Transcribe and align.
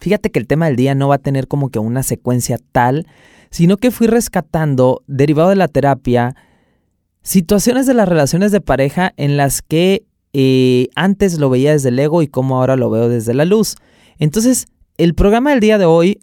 Fíjate 0.00 0.30
que 0.30 0.38
el 0.38 0.46
tema 0.46 0.66
del 0.66 0.76
día 0.76 0.94
no 0.94 1.08
va 1.08 1.16
a 1.16 1.18
tener 1.18 1.46
como 1.46 1.68
que 1.70 1.78
una 1.78 2.02
secuencia 2.02 2.58
tal, 2.72 3.06
sino 3.50 3.76
que 3.76 3.90
fui 3.90 4.06
rescatando, 4.06 5.02
derivado 5.06 5.50
de 5.50 5.56
la 5.56 5.68
terapia, 5.68 6.34
situaciones 7.22 7.86
de 7.86 7.94
las 7.94 8.08
relaciones 8.08 8.50
de 8.50 8.60
pareja 8.60 9.12
en 9.16 9.36
las 9.36 9.60
que 9.62 10.04
eh, 10.32 10.88
antes 10.94 11.38
lo 11.38 11.50
veía 11.50 11.72
desde 11.72 11.90
el 11.90 11.98
ego 11.98 12.22
y 12.22 12.28
como 12.28 12.56
ahora 12.56 12.76
lo 12.76 12.88
veo 12.88 13.08
desde 13.08 13.34
la 13.34 13.44
luz. 13.44 13.76
Entonces, 14.18 14.66
el 14.96 15.14
programa 15.14 15.50
del 15.50 15.60
día 15.60 15.78
de 15.78 15.84
hoy 15.84 16.20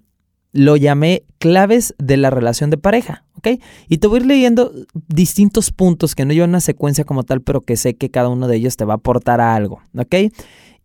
lo 0.54 0.76
llamé 0.76 1.24
claves 1.38 1.94
de 2.00 2.18
la 2.18 2.30
relación 2.30 2.70
de 2.70 2.78
pareja, 2.78 3.26
¿ok? 3.36 3.60
Y 3.90 3.98
te 3.98 4.08
voy 4.08 4.18
a 4.18 4.22
ir 4.22 4.28
leyendo 4.28 4.72
distintos 5.08 5.72
puntos 5.72 6.16
que 6.16 6.26
no 6.26 6.34
llevan 6.34 6.50
una 6.50 6.62
secuencia 6.62 7.04
como 7.04 7.24
tal, 7.24 7.42
pero 7.42 7.62
que 7.62 7.78
sé 7.78 7.96
que 7.96 8.10
cada 8.10 8.30
uno 8.30 8.48
de 8.48 8.56
ellos 8.56 8.76
te 8.76 8.86
va 8.86 8.94
a 8.94 8.98
aportar 8.98 9.40
a 9.40 9.54
algo, 9.54 9.82
¿ok? 9.96 10.32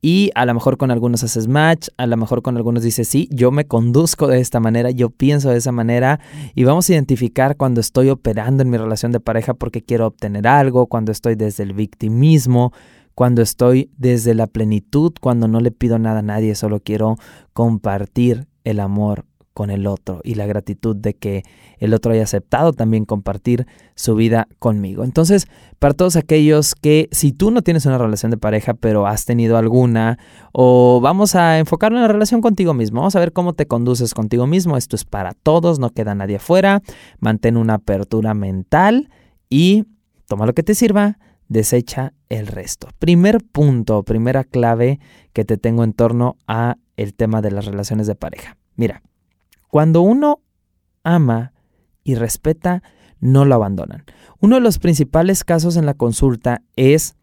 Y 0.04 0.32
a 0.34 0.44
lo 0.46 0.52
mejor 0.52 0.78
con 0.78 0.90
algunos 0.90 1.22
haces 1.22 1.46
match, 1.46 1.88
a 1.96 2.08
lo 2.08 2.16
mejor 2.16 2.42
con 2.42 2.56
algunos 2.56 2.82
dices, 2.82 3.06
sí, 3.06 3.28
yo 3.30 3.52
me 3.52 3.66
conduzco 3.66 4.26
de 4.26 4.40
esta 4.40 4.58
manera, 4.58 4.90
yo 4.90 5.10
pienso 5.10 5.50
de 5.50 5.58
esa 5.58 5.70
manera 5.70 6.18
y 6.56 6.64
vamos 6.64 6.90
a 6.90 6.94
identificar 6.94 7.56
cuando 7.56 7.80
estoy 7.80 8.10
operando 8.10 8.64
en 8.64 8.70
mi 8.70 8.78
relación 8.78 9.12
de 9.12 9.20
pareja 9.20 9.54
porque 9.54 9.80
quiero 9.80 10.08
obtener 10.08 10.48
algo, 10.48 10.86
cuando 10.88 11.12
estoy 11.12 11.36
desde 11.36 11.62
el 11.62 11.72
victimismo, 11.72 12.72
cuando 13.14 13.42
estoy 13.42 13.90
desde 13.96 14.34
la 14.34 14.48
plenitud, 14.48 15.12
cuando 15.20 15.46
no 15.46 15.60
le 15.60 15.70
pido 15.70 16.00
nada 16.00 16.18
a 16.18 16.22
nadie, 16.22 16.56
solo 16.56 16.80
quiero 16.80 17.16
compartir 17.52 18.48
el 18.64 18.80
amor 18.80 19.24
con 19.54 19.70
el 19.70 19.86
otro 19.86 20.20
y 20.24 20.34
la 20.34 20.46
gratitud 20.46 20.96
de 20.96 21.14
que 21.14 21.42
el 21.78 21.94
otro 21.94 22.12
haya 22.12 22.22
aceptado 22.22 22.72
también 22.72 23.04
compartir 23.04 23.66
su 23.94 24.14
vida 24.14 24.48
conmigo. 24.58 25.04
Entonces, 25.04 25.46
para 25.78 25.94
todos 25.94 26.16
aquellos 26.16 26.74
que 26.74 27.08
si 27.12 27.32
tú 27.32 27.50
no 27.50 27.62
tienes 27.62 27.86
una 27.86 27.98
relación 27.98 28.30
de 28.30 28.38
pareja, 28.38 28.74
pero 28.74 29.06
has 29.06 29.24
tenido 29.24 29.56
alguna, 29.56 30.18
o 30.52 31.00
vamos 31.02 31.34
a 31.34 31.58
enfocarlo 31.58 31.98
en 31.98 32.02
la 32.02 32.08
relación 32.08 32.40
contigo 32.40 32.74
mismo, 32.74 33.00
vamos 33.00 33.16
a 33.16 33.20
ver 33.20 33.32
cómo 33.32 33.52
te 33.52 33.66
conduces 33.66 34.14
contigo 34.14 34.46
mismo, 34.46 34.76
esto 34.76 34.96
es 34.96 35.04
para 35.04 35.32
todos, 35.32 35.78
no 35.78 35.90
queda 35.90 36.14
nadie 36.14 36.36
afuera, 36.36 36.82
mantén 37.20 37.56
una 37.56 37.74
apertura 37.74 38.34
mental 38.34 39.10
y 39.50 39.84
toma 40.26 40.46
lo 40.46 40.54
que 40.54 40.62
te 40.62 40.74
sirva, 40.74 41.18
desecha 41.48 42.14
el 42.28 42.46
resto. 42.46 42.88
Primer 42.98 43.42
punto, 43.44 44.02
primera 44.02 44.44
clave 44.44 44.98
que 45.32 45.44
te 45.44 45.58
tengo 45.58 45.84
en 45.84 45.92
torno 45.92 46.36
a 46.46 46.76
el 46.96 47.14
tema 47.14 47.42
de 47.42 47.50
las 47.50 47.66
relaciones 47.66 48.06
de 48.06 48.14
pareja. 48.14 48.56
Mira, 48.76 49.02
cuando 49.72 50.02
uno 50.02 50.42
ama 51.02 51.54
y 52.04 52.14
respeta, 52.14 52.82
no 53.20 53.46
lo 53.46 53.54
abandonan. 53.54 54.04
Uno 54.38 54.56
de 54.56 54.60
los 54.60 54.78
principales 54.78 55.44
casos 55.44 55.78
en 55.78 55.86
la 55.86 55.94
consulta 55.94 56.60
es, 56.76 57.16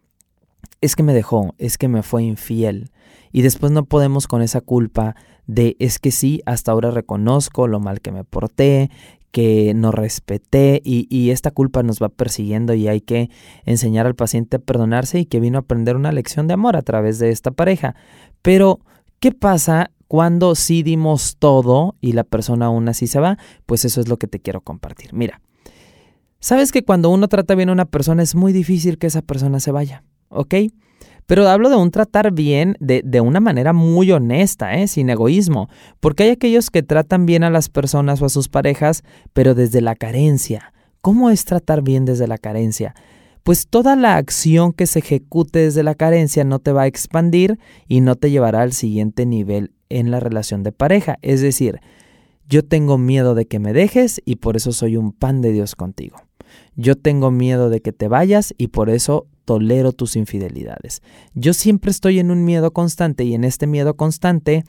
es 0.82 0.96
que 0.96 1.04
me 1.04 1.14
dejó, 1.14 1.54
es 1.60 1.78
que 1.78 1.88
me 1.88 2.02
fue 2.02 2.24
infiel. 2.24 2.90
Y 3.32 3.44
después 3.44 3.72
no 3.72 3.86
podemos 3.86 4.26
con 4.26 4.42
esa 4.42 4.62
culpa 4.62 5.16
de, 5.46 5.76
es 5.78 6.00
que 6.00 6.10
sí, 6.10 6.42
hasta 6.48 6.72
ahora 6.72 6.90
reconozco 6.90 7.68
lo 7.68 7.80
mal 7.80 8.02
que 8.02 8.12
me 8.12 8.24
porté, 8.24 8.90
que 9.30 9.76
no 9.76 9.92
respeté 9.92 10.82
y, 10.84 11.06
y, 11.16 11.30
esta 11.30 11.52
culpa 11.52 11.84
nos 11.84 12.02
va 12.02 12.10
persiguiendo 12.10 12.74
y 12.74 12.88
hay 12.88 13.02
que 13.02 13.30
enseñar 13.64 14.08
al 14.08 14.16
paciente 14.16 14.58
a 14.58 14.60
perdonarse 14.60 15.20
y 15.20 15.26
que 15.28 15.40
vino 15.40 15.60
a 15.60 15.62
aprender 15.62 15.96
una 15.96 16.12
lección 16.12 16.48
de 16.48 16.56
amor 16.56 16.78
a 16.78 16.82
través 16.82 17.20
de 17.20 17.30
esta 17.30 17.52
pareja. 17.52 17.94
Pero, 18.42 18.80
¿qué 19.20 19.34
pasa 19.34 19.92
cuando 20.10 20.56
sí 20.56 20.82
dimos 20.82 21.38
todo 21.38 21.96
y 22.02 22.14
la 22.14 22.24
persona 22.24 22.66
aún 22.66 22.90
así 22.90 23.06
se 23.06 23.20
va, 23.20 23.38
pues 23.68 23.86
eso 23.86 24.02
es 24.02 24.08
lo 24.08 24.18
que 24.18 24.26
te 24.26 24.40
quiero 24.40 24.62
compartir. 24.62 25.14
Mira, 25.14 25.40
sabes 26.40 26.72
que 26.72 26.84
cuando 26.84 27.12
uno 27.12 27.28
trata 27.28 27.54
bien 27.54 27.70
a 27.70 27.74
una 27.74 27.86
persona 27.86 28.24
es 28.24 28.34
muy 28.34 28.52
difícil 28.52 28.98
que 28.98 29.06
esa 29.06 29.22
persona 29.22 29.60
se 29.60 29.72
vaya, 29.72 30.04
¿ok? 30.30 30.56
Pero 31.28 31.48
hablo 31.48 31.70
de 31.70 31.76
un 31.76 31.92
tratar 31.92 32.32
bien 32.32 32.76
de, 32.80 33.04
de 33.06 33.22
una 33.22 33.40
manera 33.40 33.72
muy 33.72 34.12
honesta, 34.12 34.74
¿eh? 34.74 34.88
sin 34.88 35.12
egoísmo, 35.12 35.70
porque 36.00 36.24
hay 36.24 36.30
aquellos 36.32 36.72
que 36.72 36.82
tratan 36.82 37.28
bien 37.28 37.44
a 37.44 37.52
las 37.52 37.70
personas 37.70 38.20
o 38.24 38.26
a 38.26 38.30
sus 38.30 38.50
parejas, 38.50 39.04
pero 39.34 39.54
desde 39.54 39.80
la 39.80 39.94
carencia. 39.94 40.74
¿Cómo 41.02 41.30
es 41.30 41.46
tratar 41.46 41.84
bien 41.84 42.06
desde 42.06 42.28
la 42.28 42.40
carencia? 42.40 42.96
pues 43.42 43.68
toda 43.68 43.96
la 43.96 44.18
acción 44.18 44.74
que 44.74 44.86
se 44.86 45.00
ejecute 45.00 45.60
desde 45.60 45.82
la 45.82 45.96
carencia 45.96 46.44
no 46.44 46.60
te 46.60 46.72
va 46.74 46.84
a 46.84 46.88
expandir 46.88 47.58
y 47.88 48.02
no 48.02 48.16
te 48.16 48.30
llevará 48.30 48.62
al 48.62 48.74
siguiente 48.74 49.26
nivel 49.26 49.72
en 49.90 50.12
la 50.12 50.20
relación 50.20 50.64
de 50.64 50.72
pareja. 50.72 51.18
Es 51.22 51.42
decir, 51.42 51.80
yo 52.48 52.64
tengo 52.66 52.98
miedo 52.98 53.36
de 53.36 53.46
que 53.46 53.60
me 53.60 53.74
dejes 53.74 54.22
y 54.26 54.38
por 54.38 54.56
eso 54.56 54.72
soy 54.72 54.98
un 54.98 55.12
pan 55.12 55.42
de 55.42 55.52
Dios 55.52 55.76
contigo. 55.76 56.18
Yo 56.76 56.96
tengo 56.96 57.30
miedo 57.30 57.70
de 57.70 57.82
que 57.82 57.92
te 57.92 58.08
vayas 58.08 58.54
y 58.58 58.68
por 58.68 58.90
eso 58.90 59.28
tolero 59.46 59.92
tus 59.94 60.16
infidelidades. 60.16 61.02
Yo 61.34 61.54
siempre 61.54 61.92
estoy 61.92 62.20
en 62.20 62.32
un 62.32 62.46
miedo 62.46 62.72
constante 62.72 63.24
y 63.24 63.34
en 63.34 63.44
este 63.44 63.68
miedo 63.68 63.96
constante 63.96 64.64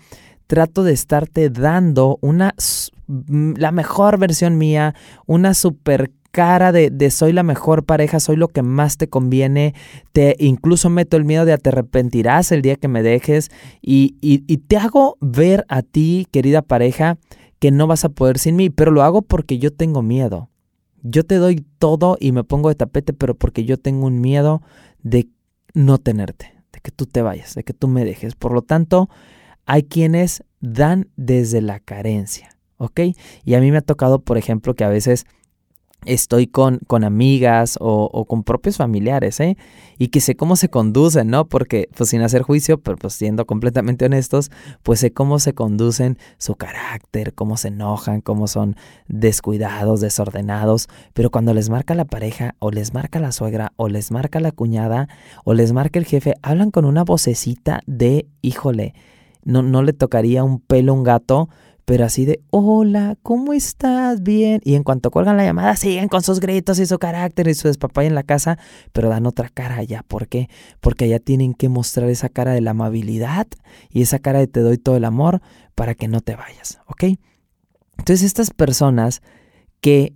trato 0.47 0.83
de 0.83 0.93
estarte 0.93 1.49
dando 1.49 2.19
una 2.21 2.55
la 3.07 3.73
mejor 3.73 4.19
versión 4.19 4.57
mía, 4.57 4.95
una 5.27 5.55
super 5.55 6.13
cara 6.31 6.73
de, 6.73 7.11
soy 7.11 7.33
la 7.33 7.43
mejor 7.43 7.85
pareja, 7.85 8.21
soy 8.21 8.37
lo 8.37 8.49
que 8.49 8.63
más 8.63 8.97
te 8.97 9.09
conviene, 9.09 9.75
te 10.13 10.37
incluso 10.39 10.91
meto 10.91 11.17
el 11.17 11.25
miedo 11.25 11.45
de 11.45 11.57
te 11.59 11.71
arrepentirás 11.71 12.53
el 12.53 12.63
día 12.63 12.77
que 12.77 12.89
me 12.89 13.03
dejes 13.03 13.51
y, 13.83 14.17
y, 14.21 14.39
te 14.59 14.77
hago 14.77 15.17
ver 15.21 15.65
a 15.69 15.83
ti, 15.83 16.27
querida 16.31 16.63
pareja, 16.63 17.19
que 17.59 17.71
no 17.71 17.87
vas 17.87 18.05
a 18.05 18.11
poder 18.11 18.39
sin 18.39 18.57
mí, 18.57 18.71
pero 18.71 18.91
lo 18.91 19.03
hago 19.03 19.23
porque 19.23 19.59
yo 19.59 19.73
tengo 19.73 20.03
miedo. 20.03 20.49
Yo 21.03 21.25
te 21.25 21.37
doy 21.37 21.65
todo 21.79 22.17
y 22.21 22.33
me 22.33 22.45
pongo 22.45 22.69
de 22.69 22.75
tapete, 22.75 23.13
pero 23.13 23.35
porque 23.35 23.65
yo 23.65 23.79
tengo 23.79 24.07
un 24.07 24.21
miedo 24.21 24.63
de 25.03 25.29
no 25.75 25.99
tenerte, 25.99 26.55
de 26.73 26.81
que 26.81 26.91
tú 26.91 27.07
te 27.07 27.23
vayas, 27.23 27.55
de 27.55 27.65
que 27.65 27.73
tú 27.73 27.89
me 27.89 28.05
dejes. 28.05 28.35
Por 28.35 28.53
lo 28.53 28.63
tanto, 28.63 29.09
hay 29.67 29.85
quienes 29.85 30.45
dan 30.61 31.09
desde 31.17 31.63
la 31.63 31.81
carencia, 31.81 32.51
¿ok? 32.77 33.01
Y 33.45 33.55
a 33.55 33.61
mí 33.61 33.71
me 33.71 33.79
ha 33.79 33.83
tocado, 33.83 34.21
por 34.21 34.37
ejemplo, 34.37 34.75
que 34.75 34.85
a 34.85 34.89
veces 34.89 35.27
estoy 36.07 36.47
con, 36.47 36.79
con 36.87 37.05
amigas 37.05 37.77
o, 37.81 38.25
con 38.27 38.43
propios 38.43 38.77
familiares, 38.77 39.41
¿eh? 39.41 39.57
Y 39.99 40.09
que 40.09 40.21
sé 40.21 40.35
cómo 40.35 40.57
se 40.57 40.71
conducen, 40.71 41.29
¿no? 41.29 41.47
Porque, 41.47 41.89
pues 41.95 42.11
sin 42.11 42.23
hacer 42.23 42.43
juicio, 42.43 42.79
pero 42.81 42.97
pues 42.97 43.15
siendo 43.15 43.47
completamente 43.47 44.07
honestos, 44.07 44.51
pues 44.83 45.01
sé 45.01 45.13
cómo 45.13 45.39
se 45.39 45.53
conducen 45.53 46.19
su 46.39 46.55
carácter, 46.55 47.35
cómo 47.35 47.57
se 47.57 47.69
enojan, 47.69 48.21
cómo 48.23 48.47
son 48.47 48.77
descuidados, 49.09 50.01
desordenados, 50.01 50.89
pero 51.13 51.31
cuando 51.31 51.53
les 51.53 51.69
marca 51.69 51.95
la 51.95 52.07
pareja, 52.07 52.55
o 52.59 52.71
les 52.71 52.95
marca 52.95 53.21
la 53.21 53.33
suegra, 53.33 53.73
o 53.77 53.89
les 53.89 54.11
marca 54.11 54.41
la 54.41 54.53
cuñada, 54.53 55.09
o 55.45 55.53
les 55.53 55.73
marca 55.73 55.99
el 55.99 56.07
jefe, 56.07 56.35
hablan 56.43 56.71
con 56.71 56.85
una 56.85 57.05
vocecita 57.05 57.83
de, 57.87 58.27
híjole, 58.41 58.95
no, 59.45 59.63
no 59.63 59.83
le 59.83 59.93
tocaría 59.93 60.45
un 60.45 60.61
pelo 60.61 60.93
a 60.93 60.97
un 60.97 61.03
gato, 61.03 61.49
pero 61.91 62.05
así 62.05 62.25
de, 62.25 62.41
hola, 62.51 63.19
¿cómo 63.21 63.53
estás? 63.53 64.23
Bien. 64.23 64.61
Y 64.63 64.77
en 64.77 64.85
cuanto 64.85 65.11
cuelgan 65.11 65.37
la 65.37 65.43
llamada, 65.43 65.75
siguen 65.75 66.07
con 66.07 66.23
sus 66.23 66.39
gritos 66.39 66.79
y 66.79 66.87
su 66.87 67.01
carácter 67.01 67.49
y 67.49 67.55
su 67.55 67.67
despapaya 67.67 68.07
en 68.07 68.15
la 68.15 68.23
casa, 68.23 68.61
pero 68.93 69.09
dan 69.09 69.27
otra 69.27 69.49
cara 69.49 69.79
allá. 69.79 70.05
¿Por 70.07 70.29
qué? 70.29 70.49
Porque 70.81 71.07
allá 71.07 71.19
tienen 71.19 71.53
que 71.53 71.69
mostrar 71.69 72.09
esa 72.09 72.29
cara 72.29 72.53
de 72.53 72.61
la 72.61 72.71
amabilidad 72.71 73.49
y 73.91 74.03
esa 74.03 74.21
cara 74.21 74.39
de 74.39 74.47
te 74.47 74.61
doy 74.61 74.79
todo 74.79 74.97
el 74.97 75.05
amor 75.05 75.43
para 75.75 75.97
que 75.97 76.07
no 76.07 76.21
te 76.21 76.37
vayas, 76.37 76.79
¿ok? 76.87 77.19
Entonces 77.99 78.23
estas 78.23 78.53
personas 78.53 79.21
que 79.81 80.15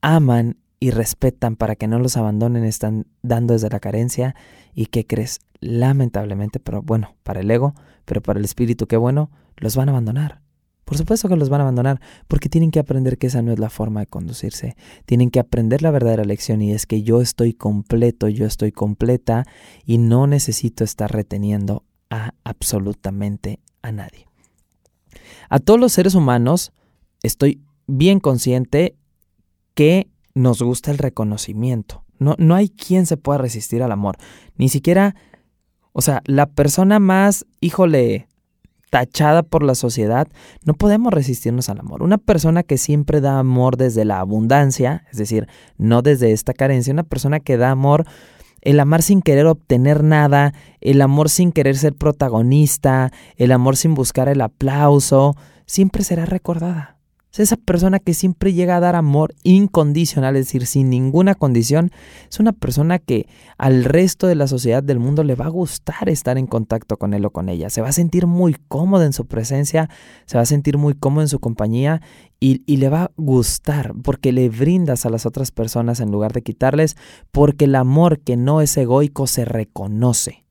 aman 0.00 0.56
y 0.80 0.90
respetan 0.90 1.54
para 1.54 1.76
que 1.76 1.86
no 1.86 2.00
los 2.00 2.16
abandonen 2.16 2.64
están 2.64 3.06
dando 3.22 3.52
desde 3.52 3.70
la 3.70 3.78
carencia 3.78 4.34
y 4.74 4.86
que 4.86 5.06
crees 5.06 5.38
lamentablemente, 5.60 6.58
pero 6.58 6.82
bueno, 6.82 7.14
para 7.22 7.42
el 7.42 7.50
ego, 7.52 7.74
pero 8.04 8.20
para 8.22 8.40
el 8.40 8.44
espíritu, 8.44 8.88
qué 8.88 8.96
bueno, 8.96 9.30
los 9.56 9.76
van 9.76 9.88
a 9.88 9.92
abandonar. 9.92 10.42
Por 10.84 10.98
supuesto 10.98 11.28
que 11.28 11.36
los 11.36 11.48
van 11.48 11.60
a 11.60 11.64
abandonar 11.64 12.00
porque 12.28 12.48
tienen 12.48 12.70
que 12.70 12.78
aprender 12.78 13.18
que 13.18 13.28
esa 13.28 13.42
no 13.42 13.52
es 13.52 13.58
la 13.58 13.70
forma 13.70 14.00
de 14.00 14.06
conducirse. 14.06 14.76
Tienen 15.06 15.30
que 15.30 15.40
aprender 15.40 15.82
la 15.82 15.90
verdadera 15.90 16.24
lección 16.24 16.60
y 16.62 16.72
es 16.72 16.86
que 16.86 17.02
yo 17.02 17.20
estoy 17.20 17.54
completo, 17.54 18.28
yo 18.28 18.46
estoy 18.46 18.72
completa 18.72 19.44
y 19.84 19.98
no 19.98 20.26
necesito 20.26 20.84
estar 20.84 21.10
reteniendo 21.10 21.84
a 22.10 22.34
absolutamente 22.44 23.60
a 23.82 23.92
nadie. 23.92 24.26
A 25.48 25.58
todos 25.58 25.80
los 25.80 25.92
seres 25.92 26.14
humanos 26.14 26.72
estoy 27.22 27.62
bien 27.86 28.20
consciente 28.20 28.96
que 29.74 30.08
nos 30.34 30.62
gusta 30.62 30.90
el 30.90 30.98
reconocimiento. 30.98 32.04
No, 32.18 32.34
no 32.38 32.54
hay 32.54 32.68
quien 32.68 33.06
se 33.06 33.16
pueda 33.16 33.38
resistir 33.38 33.82
al 33.82 33.92
amor. 33.92 34.16
Ni 34.56 34.68
siquiera, 34.68 35.14
o 35.92 36.00
sea, 36.00 36.22
la 36.26 36.46
persona 36.46 36.98
más, 36.98 37.46
híjole, 37.60 38.28
tachada 38.94 39.42
por 39.42 39.64
la 39.64 39.74
sociedad, 39.74 40.28
no 40.64 40.74
podemos 40.74 41.12
resistirnos 41.12 41.68
al 41.68 41.80
amor. 41.80 42.04
Una 42.04 42.16
persona 42.16 42.62
que 42.62 42.78
siempre 42.78 43.20
da 43.20 43.40
amor 43.40 43.76
desde 43.76 44.04
la 44.04 44.20
abundancia, 44.20 45.02
es 45.10 45.18
decir, 45.18 45.48
no 45.78 46.00
desde 46.00 46.30
esta 46.30 46.52
carencia, 46.52 46.92
una 46.92 47.02
persona 47.02 47.40
que 47.40 47.56
da 47.56 47.72
amor, 47.72 48.06
el 48.60 48.78
amar 48.78 49.02
sin 49.02 49.20
querer 49.20 49.46
obtener 49.46 50.04
nada, 50.04 50.54
el 50.80 51.02
amor 51.02 51.28
sin 51.28 51.50
querer 51.50 51.76
ser 51.76 51.96
protagonista, 51.96 53.10
el 53.36 53.50
amor 53.50 53.76
sin 53.76 53.94
buscar 53.94 54.28
el 54.28 54.40
aplauso, 54.40 55.34
siempre 55.66 56.04
será 56.04 56.24
recordada, 56.24 56.93
esa 57.42 57.56
persona 57.56 57.98
que 57.98 58.14
siempre 58.14 58.52
llega 58.52 58.76
a 58.76 58.80
dar 58.80 58.94
amor 58.94 59.34
incondicional, 59.42 60.36
es 60.36 60.46
decir, 60.46 60.66
sin 60.66 60.88
ninguna 60.88 61.34
condición, 61.34 61.90
es 62.30 62.38
una 62.38 62.52
persona 62.52 63.00
que 63.00 63.26
al 63.58 63.84
resto 63.84 64.28
de 64.28 64.36
la 64.36 64.46
sociedad 64.46 64.84
del 64.84 65.00
mundo 65.00 65.24
le 65.24 65.34
va 65.34 65.46
a 65.46 65.50
gustar 65.50 66.08
estar 66.08 66.38
en 66.38 66.46
contacto 66.46 66.96
con 66.96 67.12
él 67.12 67.24
o 67.24 67.30
con 67.30 67.48
ella. 67.48 67.70
Se 67.70 67.80
va 67.80 67.88
a 67.88 67.92
sentir 67.92 68.28
muy 68.28 68.54
cómodo 68.68 69.02
en 69.02 69.12
su 69.12 69.26
presencia, 69.26 69.90
se 70.26 70.36
va 70.36 70.42
a 70.42 70.46
sentir 70.46 70.78
muy 70.78 70.94
cómodo 70.94 71.22
en 71.22 71.28
su 71.28 71.40
compañía 71.40 72.00
y, 72.38 72.62
y 72.66 72.76
le 72.76 72.88
va 72.88 73.02
a 73.02 73.10
gustar 73.16 73.94
porque 74.04 74.30
le 74.30 74.48
brindas 74.48 75.04
a 75.04 75.10
las 75.10 75.26
otras 75.26 75.50
personas 75.50 75.98
en 75.98 76.12
lugar 76.12 76.32
de 76.32 76.42
quitarles, 76.42 76.96
porque 77.32 77.64
el 77.64 77.74
amor 77.74 78.20
que 78.20 78.36
no 78.36 78.60
es 78.60 78.76
egoico 78.76 79.26
se 79.26 79.44
reconoce. 79.44 80.44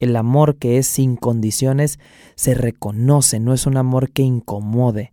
El 0.00 0.16
amor 0.16 0.56
que 0.56 0.78
es 0.78 0.86
sin 0.88 1.16
condiciones 1.16 2.00
se 2.34 2.54
reconoce, 2.54 3.38
no 3.38 3.52
es 3.52 3.66
un 3.66 3.76
amor 3.76 4.10
que 4.10 4.22
incomode 4.22 5.12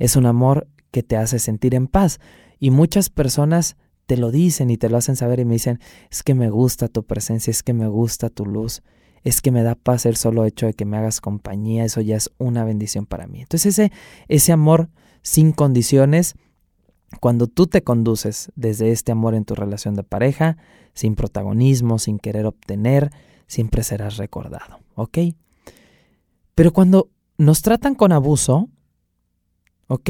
es 0.00 0.16
un 0.16 0.26
amor 0.26 0.66
que 0.90 1.04
te 1.04 1.16
hace 1.16 1.38
sentir 1.38 1.76
en 1.76 1.86
paz. 1.86 2.18
Y 2.58 2.70
muchas 2.70 3.10
personas 3.10 3.76
te 4.06 4.16
lo 4.16 4.32
dicen 4.32 4.70
y 4.70 4.76
te 4.76 4.88
lo 4.88 4.96
hacen 4.96 5.14
saber 5.14 5.38
y 5.38 5.44
me 5.44 5.52
dicen, 5.52 5.78
es 6.10 6.24
que 6.24 6.34
me 6.34 6.50
gusta 6.50 6.88
tu 6.88 7.04
presencia, 7.04 7.52
es 7.52 7.62
que 7.62 7.74
me 7.74 7.86
gusta 7.86 8.28
tu 8.28 8.44
luz, 8.44 8.82
es 9.22 9.40
que 9.40 9.52
me 9.52 9.62
da 9.62 9.76
paz 9.76 10.06
el 10.06 10.16
solo 10.16 10.44
hecho 10.46 10.66
de 10.66 10.74
que 10.74 10.84
me 10.84 10.96
hagas 10.96 11.20
compañía, 11.20 11.84
eso 11.84 12.00
ya 12.00 12.16
es 12.16 12.30
una 12.38 12.64
bendición 12.64 13.06
para 13.06 13.28
mí. 13.28 13.40
Entonces 13.40 13.78
ese, 13.78 13.92
ese 14.26 14.50
amor 14.50 14.88
sin 15.22 15.52
condiciones, 15.52 16.34
cuando 17.20 17.46
tú 17.46 17.66
te 17.66 17.82
conduces 17.82 18.50
desde 18.56 18.90
este 18.90 19.12
amor 19.12 19.34
en 19.34 19.44
tu 19.44 19.54
relación 19.54 19.94
de 19.94 20.02
pareja, 20.02 20.56
sin 20.94 21.14
protagonismo, 21.14 21.98
sin 21.98 22.18
querer 22.18 22.46
obtener, 22.46 23.12
siempre 23.46 23.84
serás 23.84 24.16
recordado, 24.16 24.80
¿ok? 24.94 25.18
Pero 26.54 26.72
cuando 26.72 27.10
nos 27.38 27.62
tratan 27.62 27.94
con 27.94 28.12
abuso, 28.12 28.68
¿Ok? 29.92 30.08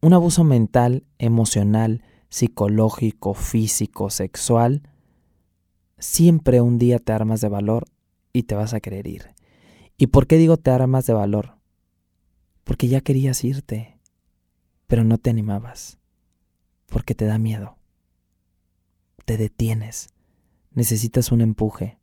Un 0.00 0.14
abuso 0.14 0.42
mental, 0.42 1.04
emocional, 1.18 2.02
psicológico, 2.28 3.34
físico, 3.34 4.10
sexual, 4.10 4.82
siempre 5.96 6.60
un 6.60 6.76
día 6.76 6.98
te 6.98 7.12
armas 7.12 7.40
de 7.40 7.48
valor 7.48 7.84
y 8.32 8.42
te 8.42 8.56
vas 8.56 8.74
a 8.74 8.80
querer 8.80 9.06
ir. 9.06 9.36
¿Y 9.96 10.08
por 10.08 10.26
qué 10.26 10.38
digo 10.38 10.56
te 10.56 10.72
armas 10.72 11.06
de 11.06 11.12
valor? 11.12 11.54
Porque 12.64 12.88
ya 12.88 13.00
querías 13.00 13.44
irte, 13.44 13.96
pero 14.88 15.04
no 15.04 15.18
te 15.18 15.30
animabas, 15.30 16.00
porque 16.86 17.14
te 17.14 17.24
da 17.24 17.38
miedo. 17.38 17.76
Te 19.24 19.36
detienes, 19.36 20.08
necesitas 20.72 21.30
un 21.30 21.42
empuje. 21.42 21.96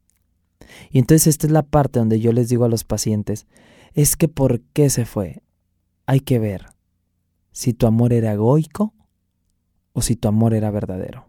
Y 0.89 1.00
entonces 1.00 1.27
esta 1.27 1.48
es 1.48 1.51
la 1.51 1.63
parte 1.63 2.00
donde 2.00 2.22
yo 2.22 2.31
les 2.31 2.48
digo 2.48 2.63
a 2.63 2.69
los 2.69 2.86
pacientes, 2.86 3.45
es 3.94 4.15
que 4.15 4.30
¿por 4.30 4.62
qué 4.62 4.89
se 4.89 5.04
fue? 5.04 5.44
Hay 6.06 6.22
que 6.22 6.39
ver 6.39 6.79
si 7.60 7.74
tu 7.74 7.88
amor 7.88 8.14
era 8.14 8.32
egoico 8.32 8.94
o 9.92 10.02
si 10.02 10.16
tu 10.16 10.30
amor 10.30 10.54
era 10.54 10.72
verdadero. 10.72 11.28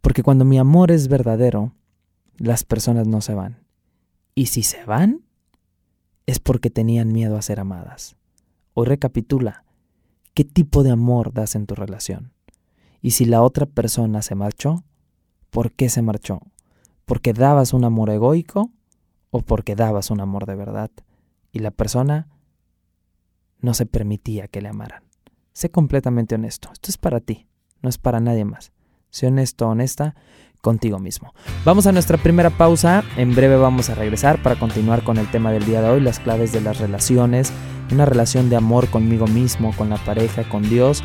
Porque 0.00 0.22
cuando 0.22 0.46
mi 0.46 0.56
amor 0.56 0.90
es 0.90 1.08
verdadero, 1.08 1.74
las 2.38 2.64
personas 2.64 3.06
no 3.06 3.20
se 3.20 3.34
van. 3.34 3.62
Y 4.34 4.46
si 4.46 4.62
se 4.62 4.86
van, 4.86 5.20
es 6.24 6.38
porque 6.38 6.70
tenían 6.70 7.12
miedo 7.12 7.36
a 7.36 7.42
ser 7.42 7.60
amadas. 7.60 8.16
Hoy 8.72 8.86
recapitula, 8.86 9.64
¿qué 10.32 10.44
tipo 10.44 10.82
de 10.82 10.92
amor 10.92 11.34
das 11.34 11.56
en 11.56 11.66
tu 11.66 11.74
relación? 11.74 12.32
Y 13.02 13.10
si 13.10 13.26
la 13.26 13.42
otra 13.42 13.66
persona 13.66 14.22
se 14.22 14.34
marchó, 14.34 14.82
¿por 15.50 15.72
qué 15.72 15.90
se 15.90 16.00
marchó? 16.00 16.40
¿Porque 17.04 17.34
dabas 17.34 17.74
un 17.74 17.84
amor 17.84 18.08
egoico 18.08 18.70
o 19.30 19.42
porque 19.42 19.76
dabas 19.76 20.10
un 20.10 20.22
amor 20.22 20.46
de 20.46 20.54
verdad? 20.54 20.90
Y 21.52 21.58
la 21.58 21.70
persona 21.70 22.28
no 23.58 23.74
se 23.74 23.84
permitía 23.84 24.48
que 24.48 24.62
le 24.62 24.70
amaran. 24.70 25.03
Sé 25.54 25.70
completamente 25.70 26.34
honesto. 26.34 26.68
Esto 26.72 26.90
es 26.90 26.98
para 26.98 27.20
ti, 27.20 27.46
no 27.80 27.88
es 27.88 27.96
para 27.96 28.18
nadie 28.18 28.44
más. 28.44 28.72
Sé 29.10 29.28
honesto, 29.28 29.68
honesta 29.68 30.16
contigo 30.60 30.98
mismo. 30.98 31.32
Vamos 31.64 31.86
a 31.86 31.92
nuestra 31.92 32.18
primera 32.18 32.50
pausa. 32.50 33.04
En 33.16 33.36
breve 33.36 33.56
vamos 33.56 33.88
a 33.88 33.94
regresar 33.94 34.42
para 34.42 34.58
continuar 34.58 35.04
con 35.04 35.16
el 35.16 35.30
tema 35.30 35.52
del 35.52 35.64
día 35.64 35.80
de 35.80 35.90
hoy, 35.90 36.00
las 36.00 36.18
claves 36.18 36.50
de 36.50 36.60
las 36.60 36.78
relaciones, 36.78 37.52
una 37.92 38.04
relación 38.04 38.50
de 38.50 38.56
amor 38.56 38.88
conmigo 38.90 39.28
mismo, 39.28 39.72
con 39.76 39.90
la 39.90 39.96
pareja, 39.98 40.42
con 40.48 40.68
Dios, 40.68 41.04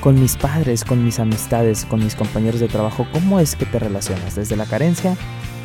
con 0.00 0.18
mis 0.18 0.38
padres, 0.38 0.84
con 0.84 1.04
mis 1.04 1.18
amistades, 1.18 1.84
con 1.84 2.02
mis 2.02 2.14
compañeros 2.14 2.60
de 2.60 2.68
trabajo. 2.68 3.06
¿Cómo 3.12 3.40
es 3.40 3.56
que 3.56 3.66
te 3.66 3.78
relacionas? 3.78 4.36
¿Desde 4.36 4.56
la 4.56 4.64
carencia 4.64 5.18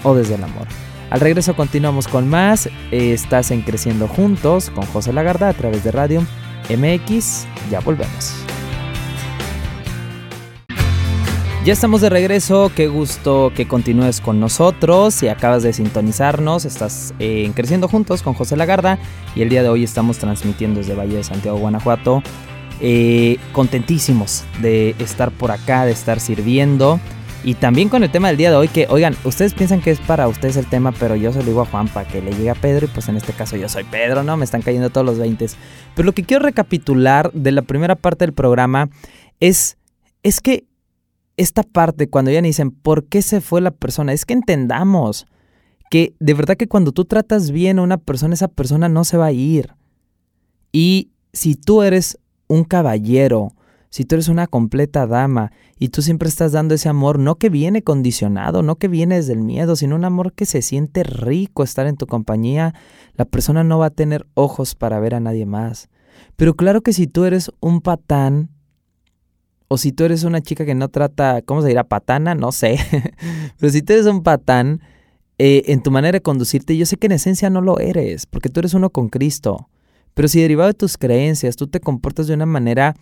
o 0.04 0.14
desde 0.14 0.36
el 0.36 0.44
amor? 0.44 0.68
Al 1.12 1.22
regreso 1.22 1.56
continuamos 1.56 2.10
con 2.10 2.28
más. 2.28 2.70
Estás 2.92 3.52
en 3.52 3.62
Creciendo 3.62 4.10
Juntos 4.10 4.70
con 4.70 4.86
José 4.88 5.14
Lagarda 5.14 5.48
a 5.48 5.54
través 5.54 5.86
de 5.86 5.94
Radio 5.94 6.28
MX. 6.70 7.46
Ya 7.70 7.80
volvemos. 7.80 8.34
Ya 11.68 11.74
estamos 11.74 12.00
de 12.00 12.10
regreso, 12.10 12.72
qué 12.74 12.88
gusto 12.88 13.52
que 13.54 13.68
continúes 13.68 14.22
con 14.22 14.40
nosotros. 14.40 15.14
Si 15.14 15.28
acabas 15.28 15.64
de 15.64 15.74
sintonizarnos, 15.74 16.64
estás 16.64 17.14
en 17.20 17.52
Creciendo 17.52 17.90
Juntos 17.90 18.24
con 18.24 18.36
José 18.36 18.56
Lagarda 18.56 18.98
y 19.36 19.42
el 19.42 19.50
día 19.50 19.64
de 19.64 19.70
hoy 19.70 19.84
estamos 19.84 20.18
transmitiendo 20.18 20.80
desde 20.80 20.96
Valle 20.96 21.18
de 21.18 21.24
Santiago, 21.26 21.58
Guanajuato. 21.58 22.24
Eh, 22.80 23.38
contentísimos 23.52 24.46
de 24.62 24.96
estar 25.00 25.30
por 25.32 25.52
acá, 25.52 25.84
de 25.84 25.92
estar 25.92 26.22
sirviendo. 26.22 27.02
Y 27.44 27.54
también 27.54 27.88
con 27.90 28.04
el 28.04 28.12
tema 28.12 28.28
del 28.28 28.38
día 28.38 28.50
de 28.50 28.56
hoy, 28.58 28.68
que 28.68 28.88
oigan, 28.90 29.16
ustedes 29.24 29.54
piensan 29.54 29.82
que 29.82 29.92
es 29.92 30.00
para 30.00 30.28
ustedes 30.28 30.58
el 30.58 30.68
tema, 30.68 30.92
pero 30.92 31.16
yo 31.16 31.32
se 31.32 31.40
lo 31.40 31.46
digo 31.46 31.62
a 31.62 31.66
Juan 31.66 31.88
para 31.88 32.08
que 32.08 32.22
le 32.22 32.32
llegue 32.32 32.50
a 32.50 32.56
Pedro 32.56 32.86
y 32.86 32.90
pues 32.90 33.08
en 33.08 33.16
este 33.16 33.32
caso 33.34 33.56
yo 33.56 33.70
soy 33.70 33.84
Pedro, 33.86 34.24
¿no? 34.24 34.36
Me 34.38 34.46
están 34.46 34.62
cayendo 34.62 34.90
todos 34.90 35.06
los 35.06 35.20
20. 35.20 35.48
Pero 35.96 36.06
lo 36.06 36.14
que 36.14 36.24
quiero 36.24 36.44
recapitular 36.44 37.32
de 37.34 37.52
la 37.52 37.62
primera 37.62 37.96
parte 37.96 38.26
del 38.26 38.34
programa 38.34 38.90
es, 39.40 39.78
es 40.24 40.42
que 40.42 40.66
esta 41.38 41.64
parte, 41.64 42.10
cuando 42.10 42.32
ya 42.32 42.42
dicen, 42.42 42.72
¿por 42.72 43.06
qué 43.06 43.22
se 43.22 43.40
fue 43.40 43.62
la 43.62 43.72
persona? 43.72 44.12
Es 44.12 44.26
que 44.26 44.34
entendamos 44.34 45.28
que 45.90 46.16
de 46.20 46.34
verdad 46.34 46.58
que 46.58 46.68
cuando 46.68 46.92
tú 46.92 47.06
tratas 47.06 47.52
bien 47.52 47.80
a 47.80 47.84
una 47.84 47.98
persona, 47.98 48.34
esa 48.34 48.48
persona 48.48 48.90
no 48.90 49.04
se 49.04 49.18
va 49.18 49.28
a 49.28 49.32
ir. 49.32 49.74
Y 50.72 51.12
si 51.34 51.56
tú 51.56 51.84
eres 51.84 52.18
un 52.48 52.64
caballero, 52.64 53.54
si 53.90 54.06
tú 54.06 54.16
eres 54.16 54.28
una 54.28 54.48
completa 54.48 55.08
dama 55.08 55.52
y 55.80 55.90
tú 55.90 56.02
siempre 56.02 56.30
estás 56.30 56.52
dando 56.52 56.76
ese 56.76 56.90
amor, 56.90 57.20
no 57.20 57.36
que 57.36 57.50
viene 57.50 57.84
condicionado, 57.84 58.62
no 58.62 58.76
que 58.76 58.88
viene 58.88 59.16
desde 59.16 59.34
el 59.34 59.42
miedo, 59.42 59.76
sino 59.76 59.96
un 59.96 60.06
amor 60.06 60.34
que 60.34 60.46
se 60.46 60.62
siente 60.62 61.04
rico 61.04 61.64
estar 61.64 61.88
en 61.88 61.98
tu 61.98 62.08
compañía, 62.08 62.74
la 63.16 63.26
persona 63.26 63.64
no 63.64 63.80
va 63.80 63.88
a 63.88 63.92
tener 63.92 64.28
ojos 64.34 64.76
para 64.76 65.00
ver 65.00 65.16
a 65.16 65.20
nadie 65.20 65.46
más. 65.46 65.90
Pero 66.36 66.56
claro 66.56 66.82
que 66.82 66.94
si 66.94 67.08
tú 67.08 67.26
eres 67.26 67.52
un 67.60 67.82
patán, 67.82 68.50
o 69.70 69.78
si 69.78 69.92
tú 69.92 70.06
eres 70.06 70.24
una 70.24 70.42
chica 70.42 70.66
que 70.66 70.76
no 70.76 70.90
trata, 70.90 71.42
¿cómo 71.42 71.62
se 71.62 71.68
dirá? 71.68 71.84
Patana, 71.84 72.36
no 72.36 72.52
sé. 72.52 72.78
Pero 73.60 73.72
si 73.72 73.82
tú 73.82 73.94
eres 73.94 74.06
un 74.06 74.24
patán, 74.24 74.82
eh, 75.40 75.64
en 75.68 75.84
tu 75.84 75.92
manera 75.92 76.16
de 76.16 76.22
conducirte, 76.22 76.76
yo 76.78 76.86
sé 76.86 76.98
que 76.98 77.08
en 77.08 77.14
esencia 77.14 77.50
no 77.50 77.62
lo 77.62 77.80
eres, 77.80 78.26
porque 78.26 78.50
tú 78.50 78.60
eres 78.60 78.74
uno 78.74 78.90
con 78.90 79.10
Cristo. 79.10 79.70
Pero 80.14 80.28
si 80.28 80.42
derivado 80.42 80.70
de 80.70 80.74
tus 80.74 80.98
creencias 80.98 81.56
tú 81.56 81.68
te 81.68 81.80
comportas 81.80 82.28
de 82.28 82.34
una 82.34 82.48
manera 82.48 82.96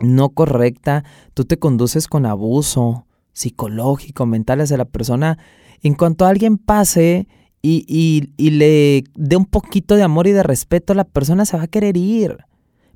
no 0.00 0.30
correcta, 0.30 1.04
tú 1.34 1.44
te 1.44 1.58
conduces 1.58 2.08
con 2.08 2.26
abuso 2.26 3.06
psicológico, 3.32 4.26
mental 4.26 4.60
hacia 4.60 4.76
la 4.76 4.84
persona, 4.84 5.38
en 5.82 5.94
cuanto 5.94 6.26
alguien 6.26 6.58
pase 6.58 7.26
y, 7.62 7.84
y, 8.36 8.50
le 8.50 9.04
dé 9.14 9.36
un 9.36 9.44
poquito 9.44 9.96
de 9.96 10.02
amor 10.02 10.26
y 10.26 10.32
de 10.32 10.42
respeto, 10.42 10.94
la 10.94 11.04
persona 11.04 11.44
se 11.44 11.56
va 11.56 11.64
a 11.64 11.68
querer 11.68 11.96
ir. 11.96 12.38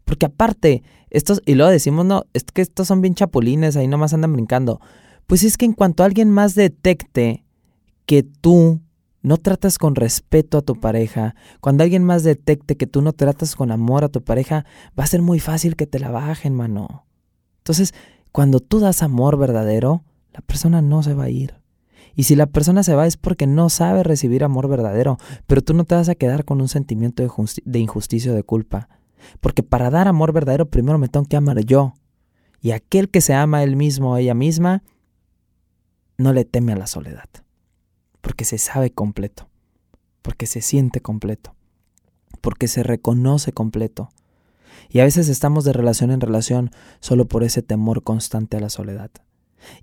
Porque 0.05 0.27
aparte, 0.27 0.83
estos, 1.11 1.43
y 1.47 1.55
luego 1.55 1.71
decimos, 1.71 2.05
no, 2.07 2.25
es 2.33 2.45
que 2.45 2.63
estos 2.63 2.89
son 2.89 3.01
bien 3.01 3.15
chapulines, 3.15 3.77
ahí 3.77 3.89
nomás 3.89 4.15
andan 4.15 4.33
brincando. 4.33 4.81
Pues 5.27 5.43
es 5.43 5.57
que 5.57 5.65
en 5.65 5.73
cuanto 5.73 6.03
alguien 6.03 6.31
más 6.31 6.55
detecte 6.55 7.45
que 8.07 8.23
tú 8.23 8.81
no 9.25 9.39
tratas 9.39 9.79
con 9.79 9.95
respeto 9.95 10.59
a 10.59 10.63
tu 10.63 10.79
pareja, 10.79 11.35
cuando 11.63 11.83
alguien 11.83 12.05
más 12.05 12.25
detecte 12.25 12.77
que 12.77 12.87
tú 12.87 13.01
no 13.01 13.15
tratas 13.15 13.57
con 13.57 13.73
amor 13.73 14.05
a 14.05 14.11
tu 14.11 14.23
pareja, 14.23 14.67
va 14.97 15.05
a 15.05 15.07
ser 15.07 15.23
muy 15.23 15.41
fácil 15.41 15.77
que 15.77 15.87
te 15.87 15.99
la 15.99 16.11
bajen, 16.11 16.55
mano. 16.55 17.07
Entonces, 17.57 17.95
cuando 18.33 18.61
tú 18.61 18.81
das 18.81 19.03
amor 19.03 19.39
verdadero, 19.39 20.05
la 20.31 20.43
persona 20.43 20.83
no 20.83 21.03
se 21.03 21.15
va 21.15 21.25
a 21.25 21.31
ir. 21.31 21.55
Y 22.15 22.25
si 22.25 22.37
la 22.37 22.45
persona 22.45 22.83
se 22.83 22.95
va 22.95 23.07
es 23.07 23.17
porque 23.17 23.47
no 23.47 23.71
sabe 23.71 24.03
recibir 24.03 24.45
amor 24.45 24.69
verdadero, 24.69 25.17
pero 25.47 25.63
tú 25.63 25.73
no 25.73 25.85
te 25.85 25.95
vas 25.95 26.11
a 26.11 26.17
quedar 26.17 26.45
con 26.45 26.61
un 26.61 26.69
sentimiento 26.69 27.23
de, 27.23 27.79
injusticia 27.79 28.31
o 28.31 28.35
de 28.35 28.43
culpa. 28.43 28.91
Porque 29.41 29.63
para 29.63 29.89
dar 29.89 30.07
amor 30.07 30.35
verdadero 30.35 30.69
primero 30.69 30.99
me 30.99 31.09
tengo 31.09 31.25
que 31.25 31.37
amar 31.39 31.65
yo. 31.65 31.95
Y 32.61 32.73
aquel 32.73 33.09
que 33.09 33.23
se 33.23 33.33
ama 33.33 33.59
a 33.59 33.63
él 33.63 33.75
mismo 33.75 34.13
o 34.13 34.17
ella 34.19 34.35
misma, 34.35 34.83
no 36.19 36.35
le 36.35 36.45
teme 36.45 36.75
a 36.75 36.77
la 36.77 36.87
soledad 36.87 37.25
porque 38.35 38.47
se 38.47 38.59
sabe 38.59 38.91
completo, 38.91 39.49
porque 40.21 40.47
se 40.47 40.61
siente 40.61 41.01
completo, 41.01 41.55
porque 42.41 42.67
se 42.67 42.83
reconoce 42.83 43.53
completo. 43.53 44.11
Y 44.89 44.99
a 44.99 45.05
veces 45.05 45.29
estamos 45.29 45.63
de 45.63 45.73
relación 45.73 46.11
en 46.11 46.21
relación 46.21 46.73
solo 46.99 47.29
por 47.29 47.45
ese 47.45 47.63
temor 47.63 48.03
constante 48.03 48.57
a 48.57 48.61
la 48.61 48.71
soledad. 48.71 49.13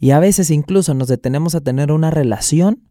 Y 0.02 0.12
a 0.12 0.20
veces 0.20 0.52
incluso 0.52 0.94
nos 0.94 1.08
detenemos 1.08 1.56
a 1.56 1.62
tener 1.62 1.94
una 1.94 2.12
relación 2.12 2.82